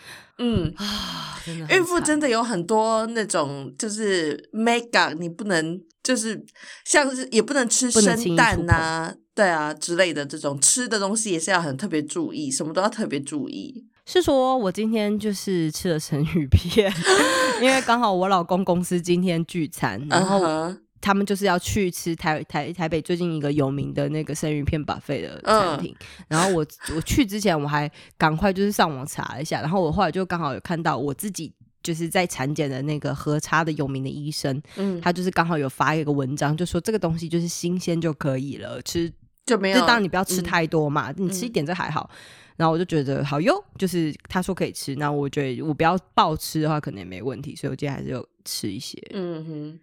[0.42, 6.42] 嗯啊，孕妇真的有很多那种就是 mega，你不能就是
[6.85, 13.85] 像是也不能吃生蛋呐，对啊之类的这种吃的东西也是要很特别注意，什么都要特别注意。
[14.07, 16.92] 是说我今天就是吃了生鱼片，
[17.62, 20.74] 因为刚好我老公公司今天聚餐，然后。
[21.00, 25.94] 他们就是要去吃台台台北最近一个有名的那个生鱼片 buffet 的餐厅，
[26.28, 31.50] 然后我我去之前我还赶快就是上网查了一下，然后我后来就刚好有看到我自己
[31.82, 39.10] 就是在产检的那个核差的有名的医生，嗯，他就是刚好有发一个文章，就说这个东西就是新鲜就可以了，吃
[39.46, 42.10] 就没有，就当然你不要吃太多嘛，你吃一点这还好，
[42.56, 49.80] 然后我就觉得好哟，就是他说可以吃，那我觉得我不要暴吃的话可能也没问题，所以我今天还是有吃一些，嗯哼。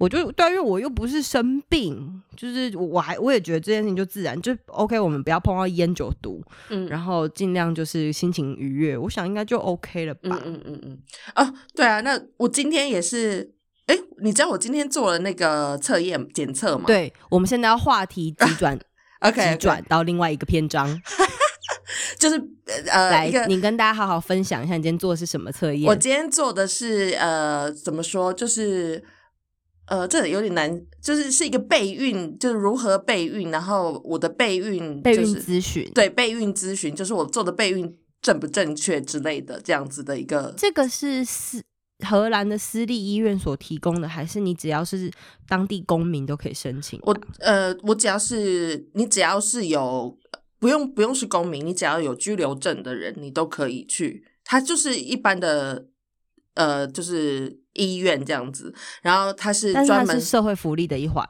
[0.00, 10.40] 我就对，因为我又不是生病，就是我还我也觉得这件事情就自然就 OK，我们不要碰到烟酒毒，嗯，然后尽量就是心情愉悦，我想应该就 OK 了吧。
[10.42, 10.98] 嗯嗯嗯
[11.34, 13.52] 啊，对啊，那我今天也是，
[13.88, 16.84] 哎，你知道我今天做了那个测验检测吗？
[16.86, 18.80] 对，我们现在要话题急 转
[19.20, 20.88] ，OK，急转到另外一个篇章，
[22.18, 22.42] 就是
[22.90, 25.86] 呃，来，你跟大家好好分享一下你今天做的是什么测验？
[25.86, 29.04] 我今天做的是呃，怎么说，就是。
[29.90, 40.54] 呃，这有点难，就是是一个备孕，就是如何备孕，然后我的备孕备孕咨询，对备孕咨询，就是我做的备孕正不正确之类的这样子的一个。
[40.56, 41.60] 这个是私
[42.06, 45.10] 荷兰的私立医院所提供的，还是你只要是
[45.48, 47.00] 当地公民都可以申请？
[47.02, 50.16] 我呃，我只要是你只要是有
[50.60, 54.24] 不用不用是公民，你只要有居留证的人，你都可以去。
[54.44, 55.88] 它就是一般的。
[56.54, 61.24] 呃，就是医院这样子，然后它是专门社会福利的一环。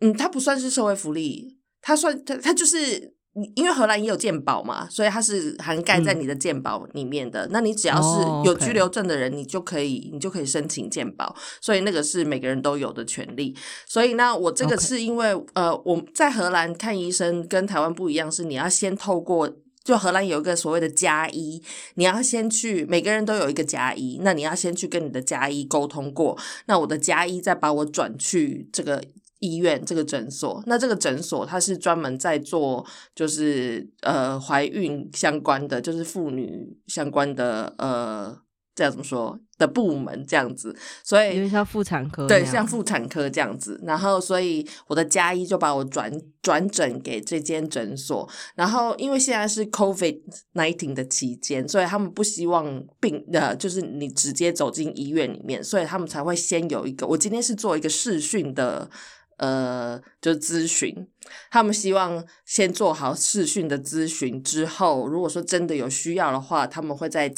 [0.00, 3.14] 嗯，它不算是社会福利，它算它它就是
[3.54, 7.48] 因为荷兰也有健保嘛，所以它是涵盖在你的健保里面的。
[7.50, 13.56] 那你只要是有居留证的人，你就可以你就可以申请健保，所以那个是每个人都有的权利。
[13.86, 19.50] 所以呢我这个是因为呃，我在荷兰看医生跟台湾不一样，是你要先透过。
[19.84, 21.62] 就荷兰有一个所谓的加医，
[21.94, 29.04] 你要先去，每个人都有一个加医，那你要先去跟你的加医沟通过，那我的加医再把我转去这个
[29.40, 38.43] 医院这个诊所，那这个诊所它是专门在做就是呃怀孕相关的，就是妇女相关的呃。
[38.74, 50.20] 这样怎么说的部门这样子，所以因为像妇产科对，像妇产科这样子，然后所以我的家医就把我转转诊给这间诊所，然后因为现在是 COVID
[50.54, 57.06] nineteen 的期间，所以他们不希望病呃，就是你直接走进医院里面，所以他们才会先有一个。
[57.06, 58.90] 我今天是做一个视讯的
[59.36, 61.06] 呃，就是咨询，
[61.52, 67.32] 他们希望先做好视讯的咨询之后，如果说真的有需要的话，他们会在。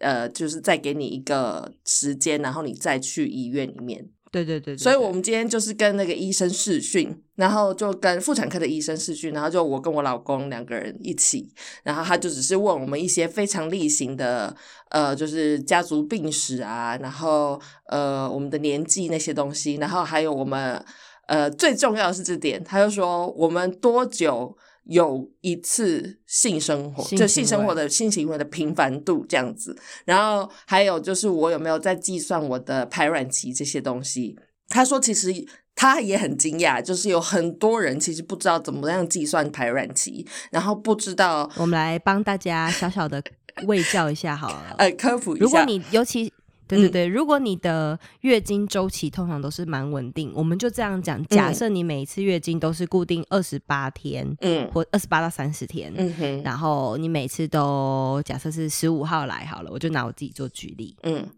[0.00, 4.08] 呃，就是再给你一个时间，然后你再去医院里面。
[4.32, 4.76] 对对对。
[4.76, 11.48] 所以我们今天就是跟那个医生试训，然后就跟妇产科的医生试训，然后就我跟我老公两个人一起，
[11.82, 14.54] 然后他就只是问我们一些非常例行的，
[14.90, 20.80] 呃，就是家族病史啊，然后呃我们的年纪那些东西，然后还有我们
[21.26, 24.56] 呃，最重要的是这点，他就说我们多久
[24.90, 34.36] 有一次性生活，就性生活的性行为的频繁度这样子，然后还有就是我有没有在计算我的排卵期这些东西。
[34.68, 35.32] 他说其实
[35.76, 41.48] 他也很惊讶，就是有很多人其实不知道怎么样计算排卵期，然后不知道。
[41.56, 43.22] 我们来帮大家小小的
[43.66, 45.44] 喂教一下好了， 呃，科普一下。
[45.44, 46.32] 如果你尤其。
[46.78, 61.28] 对对对，如果你的月经周期通常都是蛮稳定，我们就这样讲，假设你每一次月经都是固定二十八天，嗯，或二十八到三十天，嗯哼，然后你每次都假设是十五号来好了，我就拿我自己做举例，嗯，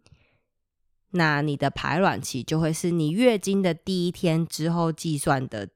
[1.12, 5.68] 那你的排卵期就会是你月经的第一天之后计算的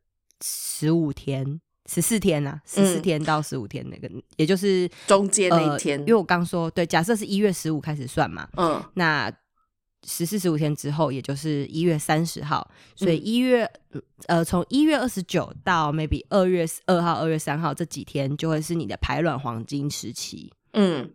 [0.45, 1.61] 十五天。
[1.89, 5.97] 十四天呐，十四天到十五天那个，也就是中间那一天。
[6.01, 9.33] 因为我刚说，对，假设是一月十五开始算嘛，嗯，那
[10.05, 13.71] 十四十五天之后，也就是一月三十号，所以一月
[14.27, 20.53] 呃，从一月二十九到 maybe 二月二号、二月三号这几天，就会是你的排卵黄金时期。
[20.73, 21.11] 嗯，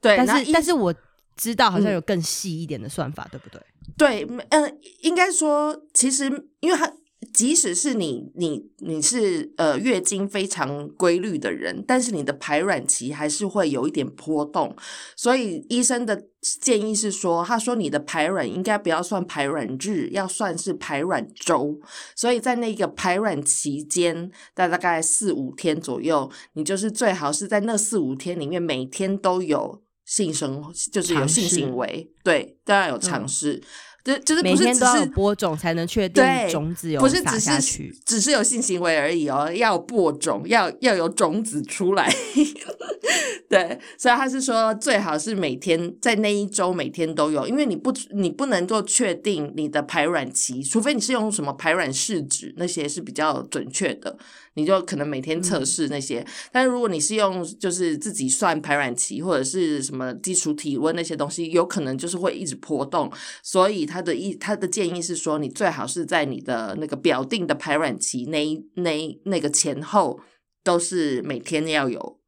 [0.00, 0.16] 对。
[0.16, 0.94] 但是但是我
[1.36, 3.60] 知道好像有更细一点的算法，对不对？
[3.96, 6.24] 对，嗯，应该说，其实
[6.60, 6.92] 因为它。
[7.36, 14.74] 即使是你，你你是呃月经非常规律的人，但是你的排卵期还是会有一点波动，
[15.14, 21.78] 所以医生的建议是说，他说你的排卵应该不要算排卵日，要算是排卵周，
[22.14, 33.62] 所以在那个排卵期间，在大概四五天左右，你就是最好是在那四五天里面每天都有性生，就是有性行为，对，都要有尝试。
[34.06, 42.08] 就就是每天都要播种才能确定种子有撒下去，只是有性行为而已哦，要播种，要要有种子出来。
[43.50, 54.16] 对，所以他是说最好是每天在那一周每天都有，因为你不你不能够确定你的排卵期，除非你是用什么排卵试纸，那些是比较准确的。
[54.56, 63.10] 你就可能每天测试那些，但是如果你是用就是自己算排卵期或者是什么基础体温那些东西，有可能就是会一直波动。
[63.42, 68.44] 所以他的意他的建议是说，你最好是在你的那个表定的排卵期那
[68.82, 70.18] 那那个前后
[70.64, 72.18] 都是每天要有。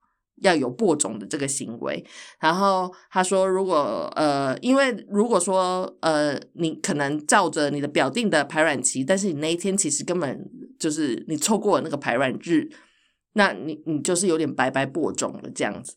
[0.40, 2.04] 要有播种的这个行为，
[2.38, 10.48] 然后他说，如果呃，因为如果说呃，你可能照着你的表定的排卵期，但是你那一天其实根本
[10.78, 12.68] 就是你错过了那个排卵日，
[13.32, 15.94] 那你你就是有点白白播种了这样子。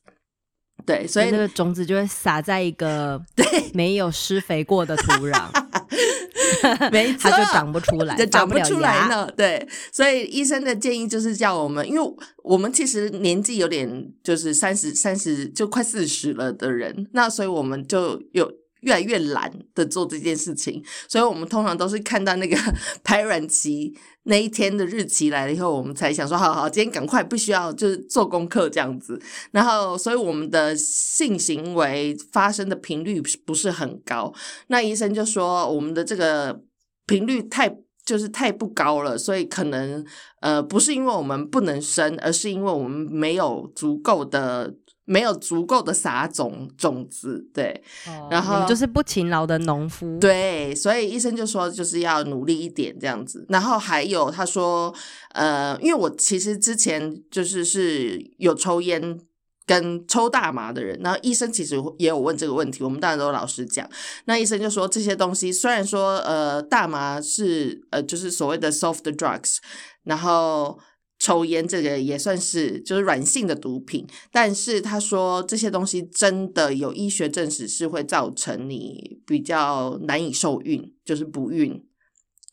[0.85, 5.49] 对，所以那个种子就会撒在一个 对没有施肥过的土壤。
[6.91, 9.29] 没，它就长不出来，就长不出来呢。
[9.37, 18.60] 对，所以医生的建议就是叫我们，因为我们其实年纪有点，就是三十三十就快四十了的人，那所以我们就有。
[18.81, 22.57] 越来越懒的做这件事情，所以我们通常都是看到那个
[23.03, 29.21] 排卵期那一天的日期来了以后，我们才想说，好好，今天赶快，不需要就是做功课这样子。
[29.51, 34.33] 然后，所以我们的性行为发生的频率不是很高。
[34.67, 36.61] 那医生就说，我们的这个
[37.05, 40.03] 频率太就是太不高了，所以可能
[40.39, 44.73] 呃不是因为我们不能生，而是因为我们没有足够的。
[45.05, 47.83] 没有足够的撒种种子，对，
[48.29, 53.45] 然后就是不勤劳的农夫，对，所以医生就说就是要努力一点这样子。
[53.49, 54.93] 然后还有他说，
[55.33, 59.19] 呃，因为我其实之前就是是有抽烟
[59.65, 63.89] 跟抽大麻的人，然后医生其实也有问这个问题，我们当然都老实讲。
[64.25, 69.57] 那医生就说这些东西虽然说呃大麻是呃就是所谓的 soft drugs，
[70.03, 70.79] 然后。
[71.21, 81.85] 抽烟这个也算是就是软性的毒品，但是他说这些东西真的有医学证实是会造成你比较难以受孕，就是不孕，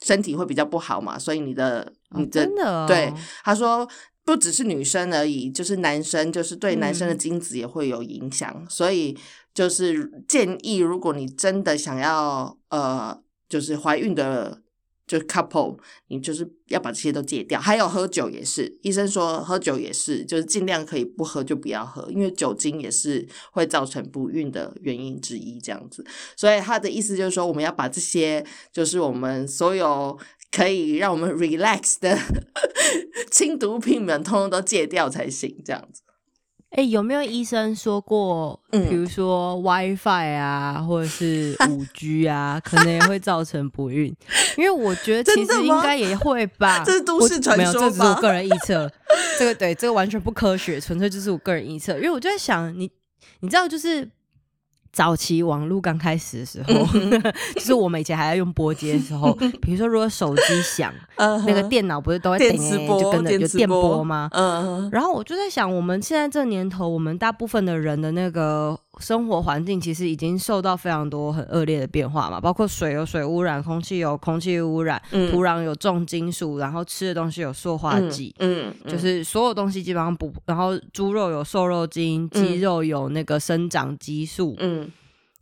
[0.04, 1.18] 身体会比较不好嘛。
[1.18, 3.10] 所以你的你的真的对
[3.42, 3.88] 他说
[4.22, 9.16] 不只是女生而已，就是男生就是对男生的精子也会有影响，所以
[9.54, 14.60] 就是建议如果你真的想要呃就是怀孕的。
[15.08, 15.78] 就 couple，
[16.08, 26.06] 你就是要把这些都戒掉，还有喝酒也是，医生说喝酒也是，就是尽量可以不喝就不要喝，因为酒精也是会造成不孕的原因之一，这样子。
[26.36, 30.16] 所以他的意思就是说，我们要把这些，就是我们所有
[30.52, 32.16] 可以让我们 relax 的
[33.32, 36.02] 轻毒品们，通通都戒掉才行，这样子。
[36.70, 44.14] 哎，有没有医生说过，比如说 WiFi 啊，或者是 五 G 啊，可能也会造成不孕？
[44.56, 46.82] 因为我觉得其实应该也会吧。
[46.84, 48.90] 这是都市传说没有，这只是我个人臆测。
[49.38, 51.94] 这个对，这个完全不科学，纯粹就是我个人臆测。
[51.96, 52.90] 因为我就在想，你
[53.40, 54.06] 你知道，就是
[54.98, 56.74] 早期网络刚开始的时候，
[57.54, 59.32] 就是我们以前还要用拨接的时候，
[59.62, 64.28] 比如说如果手机响，那个电脑不是都会电就跟着有电波吗？
[64.32, 84.90] 嗯，然后我就在想，我们现在这年头，我们大部分的人的那个生活环境，其实已经受到非常多很恶劣的变化嘛，包括水有水污染，空气有空气污染，土壤有重金属，然后吃的东西有塑化剂，嗯，就是所有东西基本上不，然后猪肉有瘦肉精，鸡肉有那个生长激素，嗯。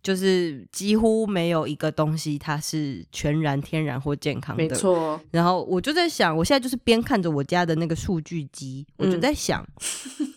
[0.02, 5.20] 就是几乎没有一个东西它是全然天然或健康的，没错。
[5.32, 9.66] 然后我就在想，我现在就是边看着我家的那个数据机，我就在想，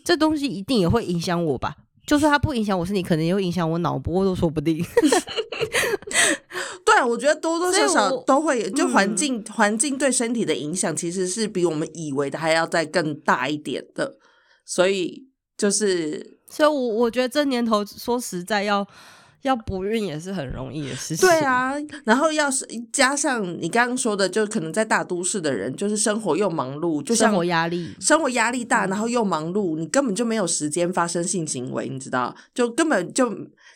[0.03, 1.75] 这东西一定也会影响我吧？
[2.09, 4.83] 就算它不影响我身体，可能也会影响我脑波都说不定。
[6.83, 14.17] 对，我觉得多多少少都会，就环境环境对身体的影响，其实是比我们以为的还要再更大一点的。
[14.65, 18.87] 所以就是，所以我我觉得这年头说实在要。
[19.43, 21.27] 要不孕也是很容易的事情。
[21.27, 21.73] 对啊，
[22.05, 32.35] 然后要是加上你刚刚说的，就可能在大都市的人，就是生活又忙碌，就生活压力，生活压力大，然后又忙碌，你根本就没有时间发生性行为，你知道？
[32.53, 33.31] 就根本就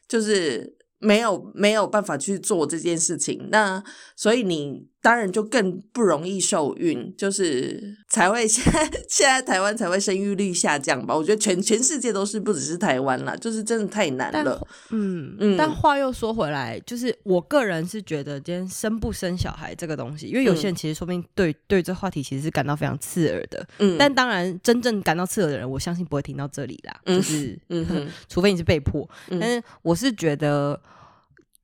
[0.07, 3.47] 就是没有没有办法去做这件事情。
[3.51, 3.83] 那
[4.15, 4.92] 所以你。
[5.03, 11.13] 当然就更不容易受孕，就是才会现在 现在台湾才会生育率下降吧？
[11.13, 14.65] 我觉得全全世界都是，不只是台湾啦，就是真的太难了。
[14.91, 15.57] 嗯嗯。
[15.57, 23.67] 但话又说回来，就是我个人是觉得，今天生不生小孩这个东西，因为有些人其实说不定对对这话题其实是感到非常刺耳的。
[23.79, 23.97] 嗯。
[23.99, 26.97] 但当然，真正感到刺耳的人，我相信不会听到这里啦。
[27.05, 29.05] 就是，嗯 除非你是被迫。
[29.29, 30.79] 但是我是觉得。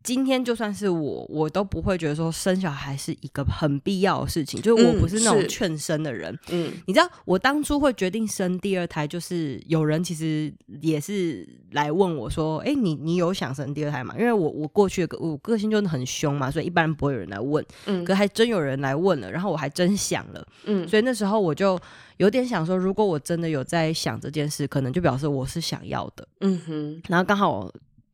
[0.10, 4.60] 今天就算是我，我都不会觉得说生小孩是一个很必要的事情。
[4.60, 6.36] 就是我不是那种劝生的人。
[6.50, 10.52] 嗯，你知道我当初会决定生第二胎，就是有人其实
[10.82, 17.64] 也是来问我说：“哎，你你有想生第二胎吗？”因为我我过去的我个性就是很凶嘛，所以一般人不会有人来问。
[17.86, 20.48] 嗯，可还真有人来问了，然后我还真想了。
[20.64, 21.80] 嗯，所以那时候我就
[22.18, 26.28] 有点想说，如果我真的有在想这件事，可能就表示我是想要的。
[26.40, 27.72] 嗯哼，然后刚好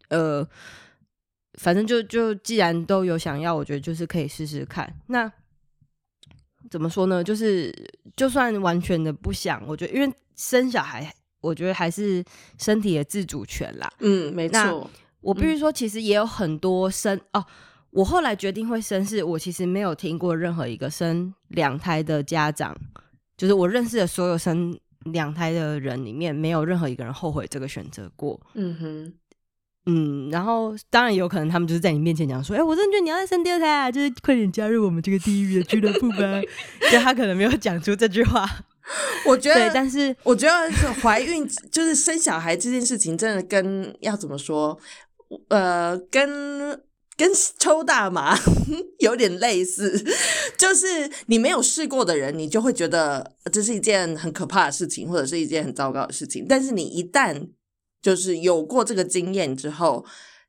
[0.09, 0.45] 呃。
[1.57, 4.91] 反正就就既然都有想要，我觉得就是可以试试看。
[5.07, 5.31] 那
[6.69, 7.23] 怎么说呢？
[7.23, 7.73] 就是
[8.15, 12.23] 就算完全的不想，我觉得因为生小孩，我觉得还是
[12.57, 13.91] 身体的自主权啦。
[13.99, 14.89] 嗯，没错。
[15.21, 17.43] 我必须说，其实也有很多生哦。
[17.91, 22.75] 我后来决定会生，是我其实没有听过任何一个生两胎的家长，
[23.37, 28.39] 就是我认识的所有生两胎的人里面，没有任何一个人后悔这个选择过。
[28.53, 29.13] 嗯哼。
[29.87, 36.41] 嗯，然后当然有可能他们就是在你面前讲说，哎，我真的觉得你要再生第二胎啊，就是快点加入我们这个地狱的俱乐部吧。
[36.91, 38.47] 就他可能没有讲出这句话，
[39.27, 44.77] 我觉得，但是我觉得是怀孕就是生小孩这件事情，真的跟要怎么说，
[45.49, 46.79] 呃，跟
[47.15, 47.29] 跟
[47.59, 48.35] 抽大麻
[48.99, 50.03] 有点类似，
[50.57, 57.49] 就是你没有试过的人，你就会觉得这是一件很可怕的事情，或者是一件很糟糕的事情，但是你一旦
[58.05, 60.05] 就是有过这个经验之后。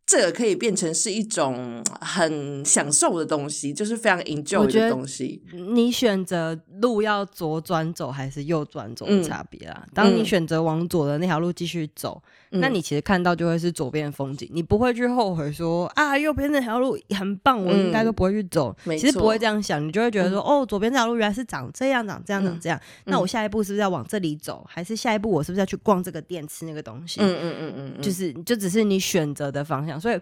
[0.09, 5.43] 这个可以变成是一种很享受的东西，就是非常 enjoy 的东西。
[5.75, 9.85] 你选择路要左转走还是右转走的差别啊？
[9.93, 18.75] 当你选择往左的那条路继续走，那你其实看到就会是左边的风景，你不会去后悔说啊，右边那条路很棒，我应该都不会去走。
[18.85, 22.81] 其实不会这样想，你就会觉得说，哦，左边这条路原来是长这样，长这样，长这样。
[23.05, 24.65] 那我下一步是不是要往这里走？
[24.69, 27.21] 还是下一步我是不是要去逛这个店吃那个东西？
[27.21, 30.01] 嗯嗯嗯嗯，就是就只是你选择的方向。
[30.01, 30.21] 所以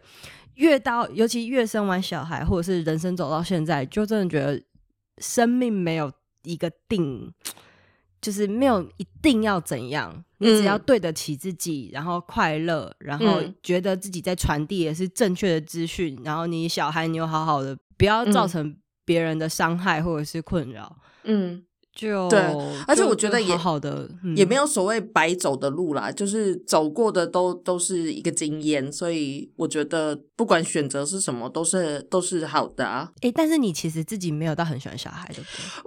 [0.54, 4.60] 越到，尤其越生完小孩，或者是人生走到现在，就真的觉得
[5.18, 6.10] 生命没有
[6.44, 7.32] 一个定，
[8.24, 21.62] 就是没有一定要怎样，你只要对得起自己，然后快乐，然后觉得自己在传递也是正确的资讯，然后你小孩你又好好的，不要造成别人的伤害或者是困扰，嗯。
[21.94, 22.40] 就对，
[22.88, 33.08] 而且我觉得也好的，也没有所谓白走的路啦，就是走过的都都是一个经验，所以我觉得不管选择是什么，都是都是好的啊。
[33.20, 35.36] 哎，但是你其实自己没有到很喜欢小孩的，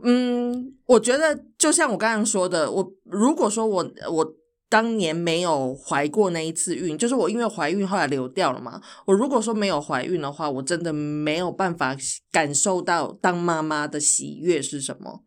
[0.03, 4.25] 嗯，我觉得就像我刚刚说的，我如果说我我
[4.69, 11.95] 当年没有怀过那一次孕，就是我因为怀孕后来流掉了嘛，我如果说没有怀孕的话，我真的没有办法
[12.31, 15.23] 感受到当妈妈的喜悦是什么。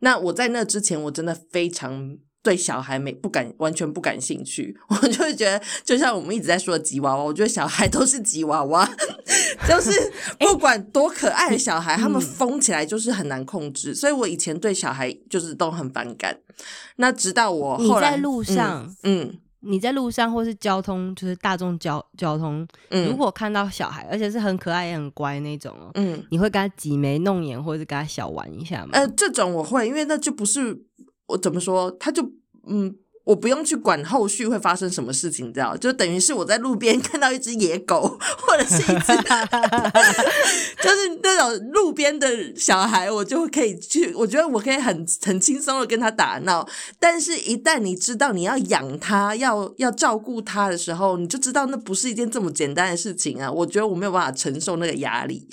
[0.00, 4.76] 那我在那之前，我真的非常对小孩没不感完全不感兴趣。
[4.88, 8.88] 我就会觉得，就像我们一直在说的吉娃娃，我觉得小孩都是吉娃娃，
[9.68, 9.90] 就是
[10.40, 13.94] 不管多可爱的小孩，他们疯起来就是很难控制。
[13.94, 16.36] 所以我以前对小孩就是都很反感。
[16.96, 19.38] 那直到我后来在路上，嗯。
[19.62, 28.90] 你在路上或是交通，就是大众交交通，如果看到小孩，而且是很可爱也很乖那种哦，嗯，你会跟他挤眉弄眼，或者是跟他小玩一下吗？
[28.92, 30.84] 呃，这种我会，因为那就不是
[31.26, 32.22] 我怎么说，他就
[32.66, 32.94] 嗯。
[33.24, 35.76] 我不用去管后续会发生什么事情，知道？
[35.76, 39.14] 就等于是我在路边 看到一只野狗，或者是一只，
[40.82, 44.12] 就是那种路边的小孩，我就可以去。
[44.14, 46.68] 我觉得我可以很很轻松的跟他打闹。
[46.98, 53.50] 但是，一旦你知道你要养他，要要照顾他的时候，你就知道那不是一件这么简单的事情啊！
[53.50, 55.46] 我觉得我没有办法承受那个压力。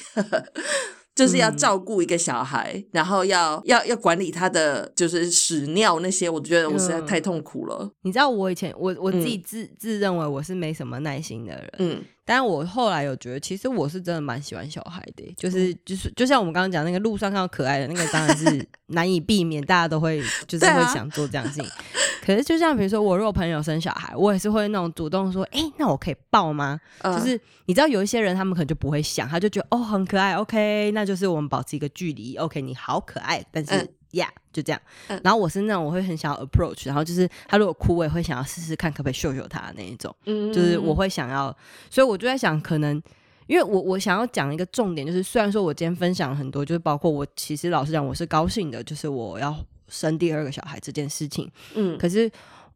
[1.20, 7.92] 就是要照顾一个小孩，然后要要要管理他的就是屎尿那些，我觉得我实在太痛苦了。
[8.04, 12.02] 你知道我以前我我自己自自认为我是没什么耐心的人，嗯。
[12.30, 18.64] 但我后来有觉得，其实我是真的蛮喜欢小孩的，就是就是就像我们刚刚讲那个路上看到可爱的那个，当然是
[18.94, 21.68] 难以避免，大家都会就是会想做这样事情。
[22.24, 26.80] 可是就像比如说，我如果朋友生小孩，我也是会那种主动说，哎，那我可以抱吗？
[27.04, 33.90] 就是你知道有一些人，他们可能就不会想，他就觉得哦很可爱，OK，那就是我们保持一个距离，OK，你好可爱，但是。
[34.12, 34.82] Yeah，就这样。
[35.24, 40.16] 然后我是那种我会很想要 approach，然后就是他如果哭，我也会想要试试看可不可以秀秀他那一种。
[40.26, 41.56] 嗯，就是我会想要，
[41.92, 43.00] 所以我就在想，可能
[43.46, 49.56] 因为我我想要讲一个重点，就是虽然说我今天分享很多，就是包括我其实老实讲，我是高兴的，就是我要
[49.88, 51.48] 生第二个小孩这件事情。
[51.76, 52.28] 嗯，可是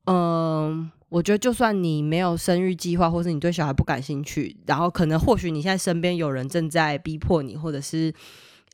[0.05, 8.13] 嗯，我觉得就算你没有生育计划，或是你对小孩不感兴趣，然后可能或许你现在身边有人正在逼迫你，或者是。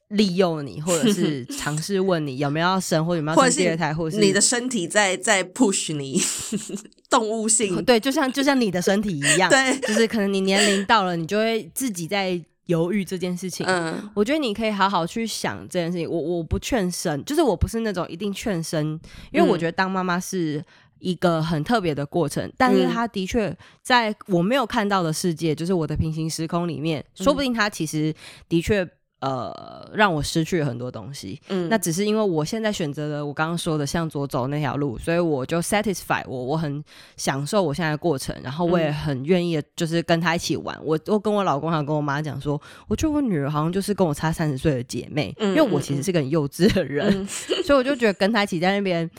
[0.10, 6.20] 利用你，或者 是尝试问你有没有要生，或者有没有生第二胎，或者是你的身体在在 push 你，
[7.10, 13.66] 动物性对，就像就像你的身体一样，对，就是可能你年龄到了，你就会自己在犹豫这件事情。
[13.68, 16.10] 嗯，我觉得你可以好好去想这件事情。
[16.10, 19.00] 我我不劝生，就是我不是那种一定劝生，
[19.32, 20.64] 因为我觉得当妈妈是
[20.98, 28.12] 一个很特别的过程，但是他的确在我没有看到的世界，就是我的平行时空里面，说不定他其实
[28.48, 28.90] 的确。
[29.20, 31.42] 呃，让我失去了很多东西。
[31.50, 36.82] 嗯，那只是因为我现在选择了我刚刚说的向左走那条路，所以我就 satisfy 我，我很
[37.18, 40.78] 享受我现在的过程，然后我也很愿意，就是跟他一起玩。
[40.84, 49.10] 我我跟我老公还有跟我妈讲说，我觉得我女儿好像就是跟我差三十岁的姐妹，因为我其实是个很幼稚的人， 所以我就觉得跟他一起在那边，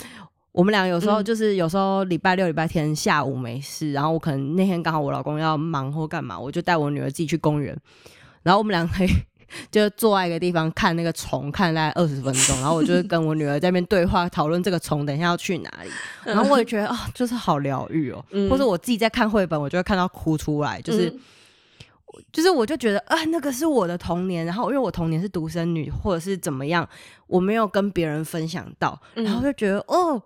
[0.52, 7.76] 我们俩有时候就是有时候礼拜六、礼拜天下午没事，然后我可能那天刚好我老公要忙或干嘛，我就带我女儿自己去公园，
[8.42, 9.10] 然后我们俩可以。
[9.70, 15.90] 就坐在一个地方看那个虫，看大概二十分钟，然后我就跟我女儿在那边对话，讨论这个虫等一下要去哪里。
[16.24, 18.24] 然后我也觉得啊，就是好疗愈哦。
[18.48, 21.14] 或者我自己在看绘本，我就会看到哭出来，就是
[22.32, 24.44] 就是我就觉得啊，那个是我的童年。
[24.46, 26.88] 然后因为我童年是独生女，或者是怎么样，
[27.26, 30.22] 我没有跟别人分享到，然后就觉得哦。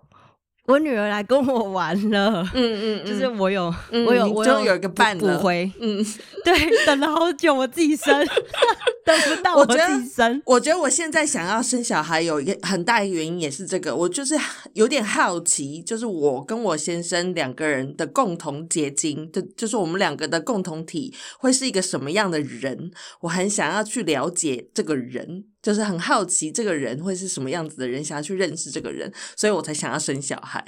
[0.67, 6.03] 我女儿来跟我玩了，嗯嗯，就是我有我有我有一个伴骨灰，嗯，
[6.43, 8.25] 对，等了好久，我自己生，
[9.05, 10.41] 等不到我自己生。
[10.43, 14.35] 我觉得我现在想要生小孩有一个很大的原因也是这个，我就是
[14.73, 22.91] 有点好奇，就是我跟我先生两个人的共同结晶，就就是我们两个的共同体会是一个什么样的人，
[23.21, 25.45] 我很想要去了解这个人。
[25.65, 30.63] 就是很好奇这个人会是什么样子的人，想要去认识这个人，所以我才想要生小孩。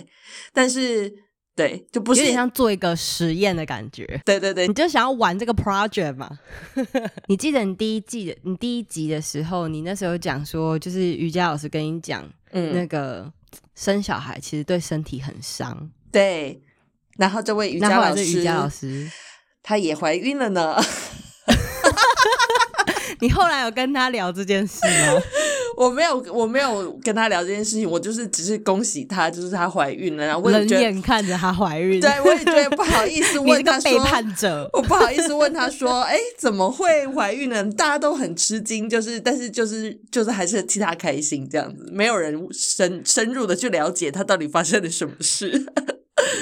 [0.52, 1.14] 但是，
[1.56, 4.20] 对，就不是像做一个实验的感觉。
[4.26, 6.40] 对对对，你就想要玩这个 project 嘛？
[7.30, 13.32] 你记得你第一季的你第一集的时候，你那时候讲说，就是瑜伽老师跟你讲，嗯，那个
[13.76, 15.92] 生小孩其实对身体很伤。
[16.12, 16.60] 对，
[17.20, 19.08] 然后这位瑜伽老师，瑜伽老师，
[19.62, 20.76] 她也怀孕了呢。
[23.20, 25.22] 你后来有跟他聊这件事吗？
[25.78, 27.88] 我没有，我没有跟他聊这件事情。
[27.88, 30.26] 我就是只是恭喜他，就是她怀孕了。
[30.26, 41.88] 然后我冷眼看着她怀孕，对我也觉得不好意思 问他背叛者， 我不好意思问他说：“哎，怎么会怀孕呢？”大家都很吃惊，就是，但是就是就是还是替他开心这样子。
[41.92, 45.66] 没有人深深入的去了解他到底发生了什么事。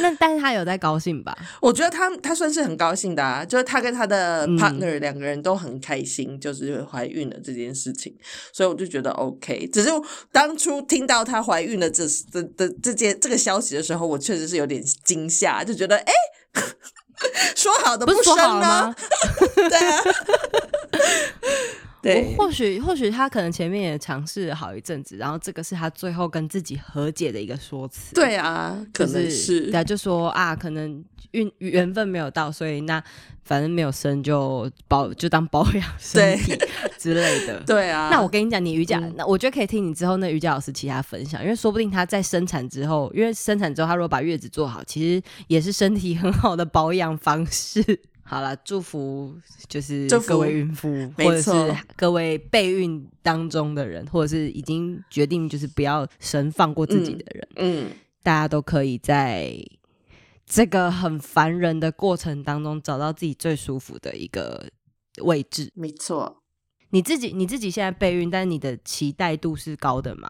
[0.02, 1.38] 那但是他有在高兴吧？
[1.62, 8.16] 我觉得他他算是很高兴的啊，就是他跟他的 partner 两个人都很开心，就是怀孕了这件事情，
[8.54, 9.68] 所以我就觉得 OK。
[9.74, 9.90] 只是
[10.32, 16.14] 当初听到她怀孕了这这这这件这个消息的时候，我确实是有点惊吓，就觉得哎，
[17.56, 18.96] 说好的不生呢？
[19.56, 20.02] 对啊。
[22.06, 28.14] 对，或许或许他可能前面也尝试了好一阵子，然后这个是他最后跟自己和解的一个说辞。
[28.14, 33.04] 对啊，可能是，对，就说啊，可能运缘分没有到，所以那
[33.44, 36.56] 反正没有生就保就当保养身体
[37.00, 37.60] 之类的。
[37.66, 47.82] 对啊，那我跟你讲，你瑜伽，那我觉得可以听你之后那瑜伽老师其他分享，因为说不定他在生产之后，因为生产之后他如果把月子做好，其实也是身体很好的保养方式。
[48.28, 49.36] 好了，祝福
[49.70, 51.52] 就是各位孕妇，或者是
[51.96, 57.92] 各位备孕当中的人，或者是已经决定就是不要生放过自己的人，嗯，
[58.24, 59.56] 大家都可以在
[60.44, 64.70] 这个很烦人的过程当中找到自己最舒服的一个
[65.22, 65.72] 位置。
[65.76, 66.42] 没错，
[66.90, 70.28] 你自己你自己现在备孕，但是你的期待度是高的吗？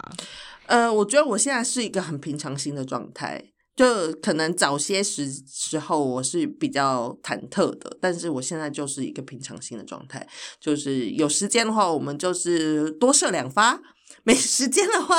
[0.65, 3.53] 呃，我觉得我现在是一个很平常心的状态。
[3.75, 10.25] 就可能早些时时候我是比较忐忑的，但是我现在就是一个平常心的状态。
[10.59, 13.79] 就是有时间的话，我们就是多射两发；
[14.23, 15.15] 没时间的话，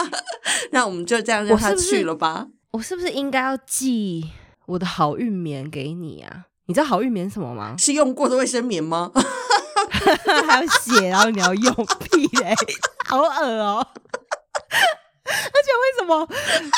[0.72, 2.46] 那我们就这样让他去了吧。
[2.70, 4.30] 我是不是应该要寄
[4.66, 6.46] 我的好运棉给你啊？
[6.66, 7.76] 你知道好运棉什么吗？
[7.78, 9.12] 是用过的卫生棉吗？
[10.46, 12.54] 还要写，然后你要用屁嘞，
[13.07, 13.86] 好恶哦。
[15.27, 16.29] 而且为什么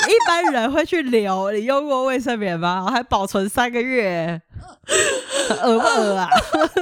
[0.09, 1.51] 一般人会去留？
[1.53, 2.87] 你用过卫生棉吗？
[2.91, 4.41] 还保存三个月，
[5.63, 6.29] 恶不恶啊？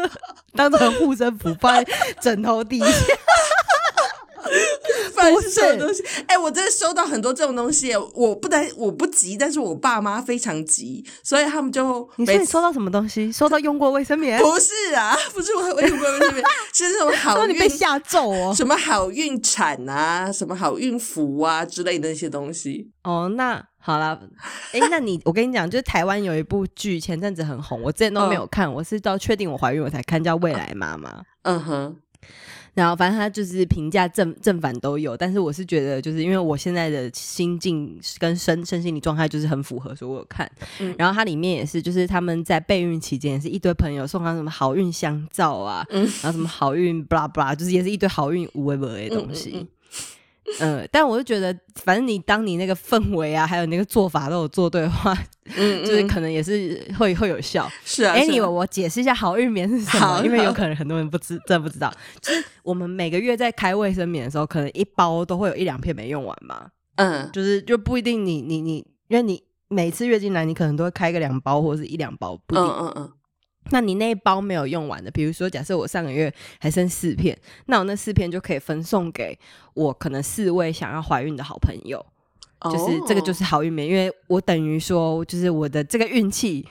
[0.57, 1.87] 当成护身符放在
[2.21, 2.87] 枕头底下。
[5.33, 13.31] 不是东西，哎，我真的收到很多这种东西，我不能，我不急，但是我爸妈非常急，所以他们就你说你收到什么东西？
[13.31, 14.41] 收到用过卫生棉？
[14.43, 22.91] 不是啊，不是我用过卫生棉，是那种 好运被吓咒哦，什么好运铲啊，什么好运符啊之类的那些东西。
[23.05, 24.21] 哦，那好了，
[24.73, 31.11] 哎，那你我跟你讲，就是台湾有一部剧前阵子很红，我之前都没有看，我是到确定我怀孕我才看，叫《未来妈妈》。
[31.43, 31.97] 嗯哼。
[32.77, 40.47] 然后反正他就是评价正正反都有，但是我是觉得就是因为我现在的心境跟身身心理状态就是很符合，所以我有看。
[40.99, 49.53] 然后它里面也是，就是他们在备孕期间也是一堆朋友送他什么好运香皂啊，然后什么好运布拉布拉，就是也是一堆好运无为不为的东西。
[49.55, 49.67] 嗯，
[50.93, 55.17] 但我就觉得，反正你当你那个氛围啊，还有那个做法都有做对的话，
[55.57, 57.69] 嗯，就是可能也是会会有效。
[57.85, 61.93] 是啊，哎，你我解释一下好运棉是什么，因为有可能很多人不知真不知道。
[62.21, 66.71] 就是我们每个月在开卫生棉的时候，可能一包都会有一两片没用完嘛。
[66.97, 68.77] 嗯，就是就不一定你你你，
[69.09, 72.67] 因为你每次月经来，你可能都会开个两包或者是一两包，不一定。
[72.67, 73.13] 嗯嗯嗯。
[73.71, 77.37] 那你那一包没有用完的，比如说假设我上个月还剩四片，
[77.67, 79.39] 那我那四片就可以分送给
[79.75, 82.05] 我可能四位想要怀孕的好朋友，
[82.65, 86.67] 就是这个就是好运棉，因为我等于说就是我的这个运气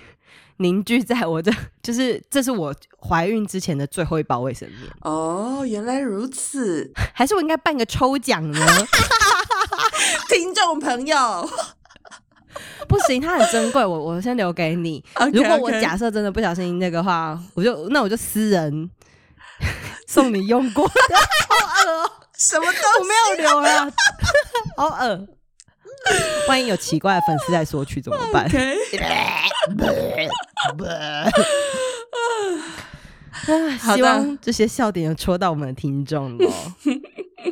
[0.58, 1.52] 凝聚在我的，
[1.84, 4.90] 就是这是我怀孕之前的最后一包卫生棉。
[5.02, 8.66] 哦，原来如此， 还是我应该办个抽奖呢？
[10.30, 11.16] 听众朋友。
[12.96, 15.04] 不行，它很珍贵，我我先留给你。
[15.34, 18.90] 如果我假设真的不小心那个话，我就那我就私人
[20.08, 20.94] 送你用过的。
[21.50, 21.56] 好
[21.92, 23.92] 恶，什么都没有留了，
[24.78, 25.28] 好恶。
[26.48, 28.50] 万一有奇怪的粉丝在索取怎么办？
[33.80, 36.74] 希望这些笑点有戳到我们的听众哦。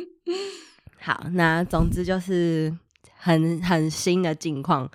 [1.02, 2.74] 好，那总之就是
[3.18, 4.90] 很很新的境况。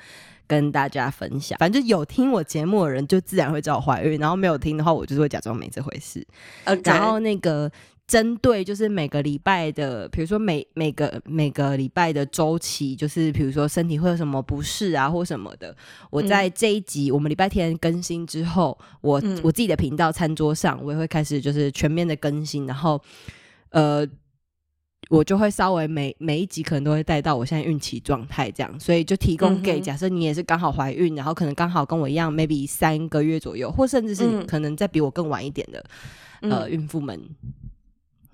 [0.50, 6.26] 跟大家分享，反正就有听我节目的人，就自然会知道怀孕；然后没有听的话，我就是会假装没这回事。
[6.84, 7.72] 然后那个
[8.08, 15.76] 针对就是每个礼拜的，比如说每每个每个礼拜的周期，就是比如说身体会有什么不适啊或什么的，
[16.10, 23.00] 我在这一集我们礼拜天更新之后，我我自己的频道餐桌上，我也会开始就是全面的更新，然后
[23.70, 24.04] 呃。
[25.10, 35.84] 我就会稍微每每一集可能都会带到我现在孕期状态这样，所以就提供给假设你也是刚好怀孕，然后可能刚好跟我一样，maybe 三个月左右，或甚至是可能再比我更晚一点的
[36.42, 37.20] 呃孕妇们，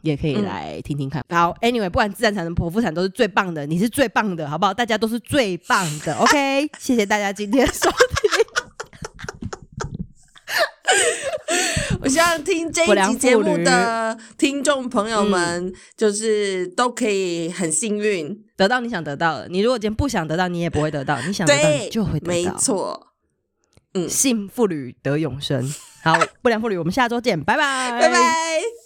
[0.01, 1.23] 也可以来听听看。
[1.29, 4.73] 好，Anyway，不管自然产、剖腹产都是最棒的，你是最棒的，好不好？
[4.73, 6.69] 大家都是最棒的，OK？
[6.77, 8.44] 谢谢大家今天收听。
[12.01, 19.47] 我希望听这一集节目的听众朋友们，就是都可以很幸运得到你想得到的。
[19.49, 21.19] 你如果今天不想得到，你也不会得到。
[21.21, 22.27] 你想得到，你就会得到。
[22.27, 23.07] 没错，
[23.93, 25.73] 嗯，幸妇女得永生。
[26.03, 28.84] 好，不良妇女，我们下周见，拜拜，拜拜。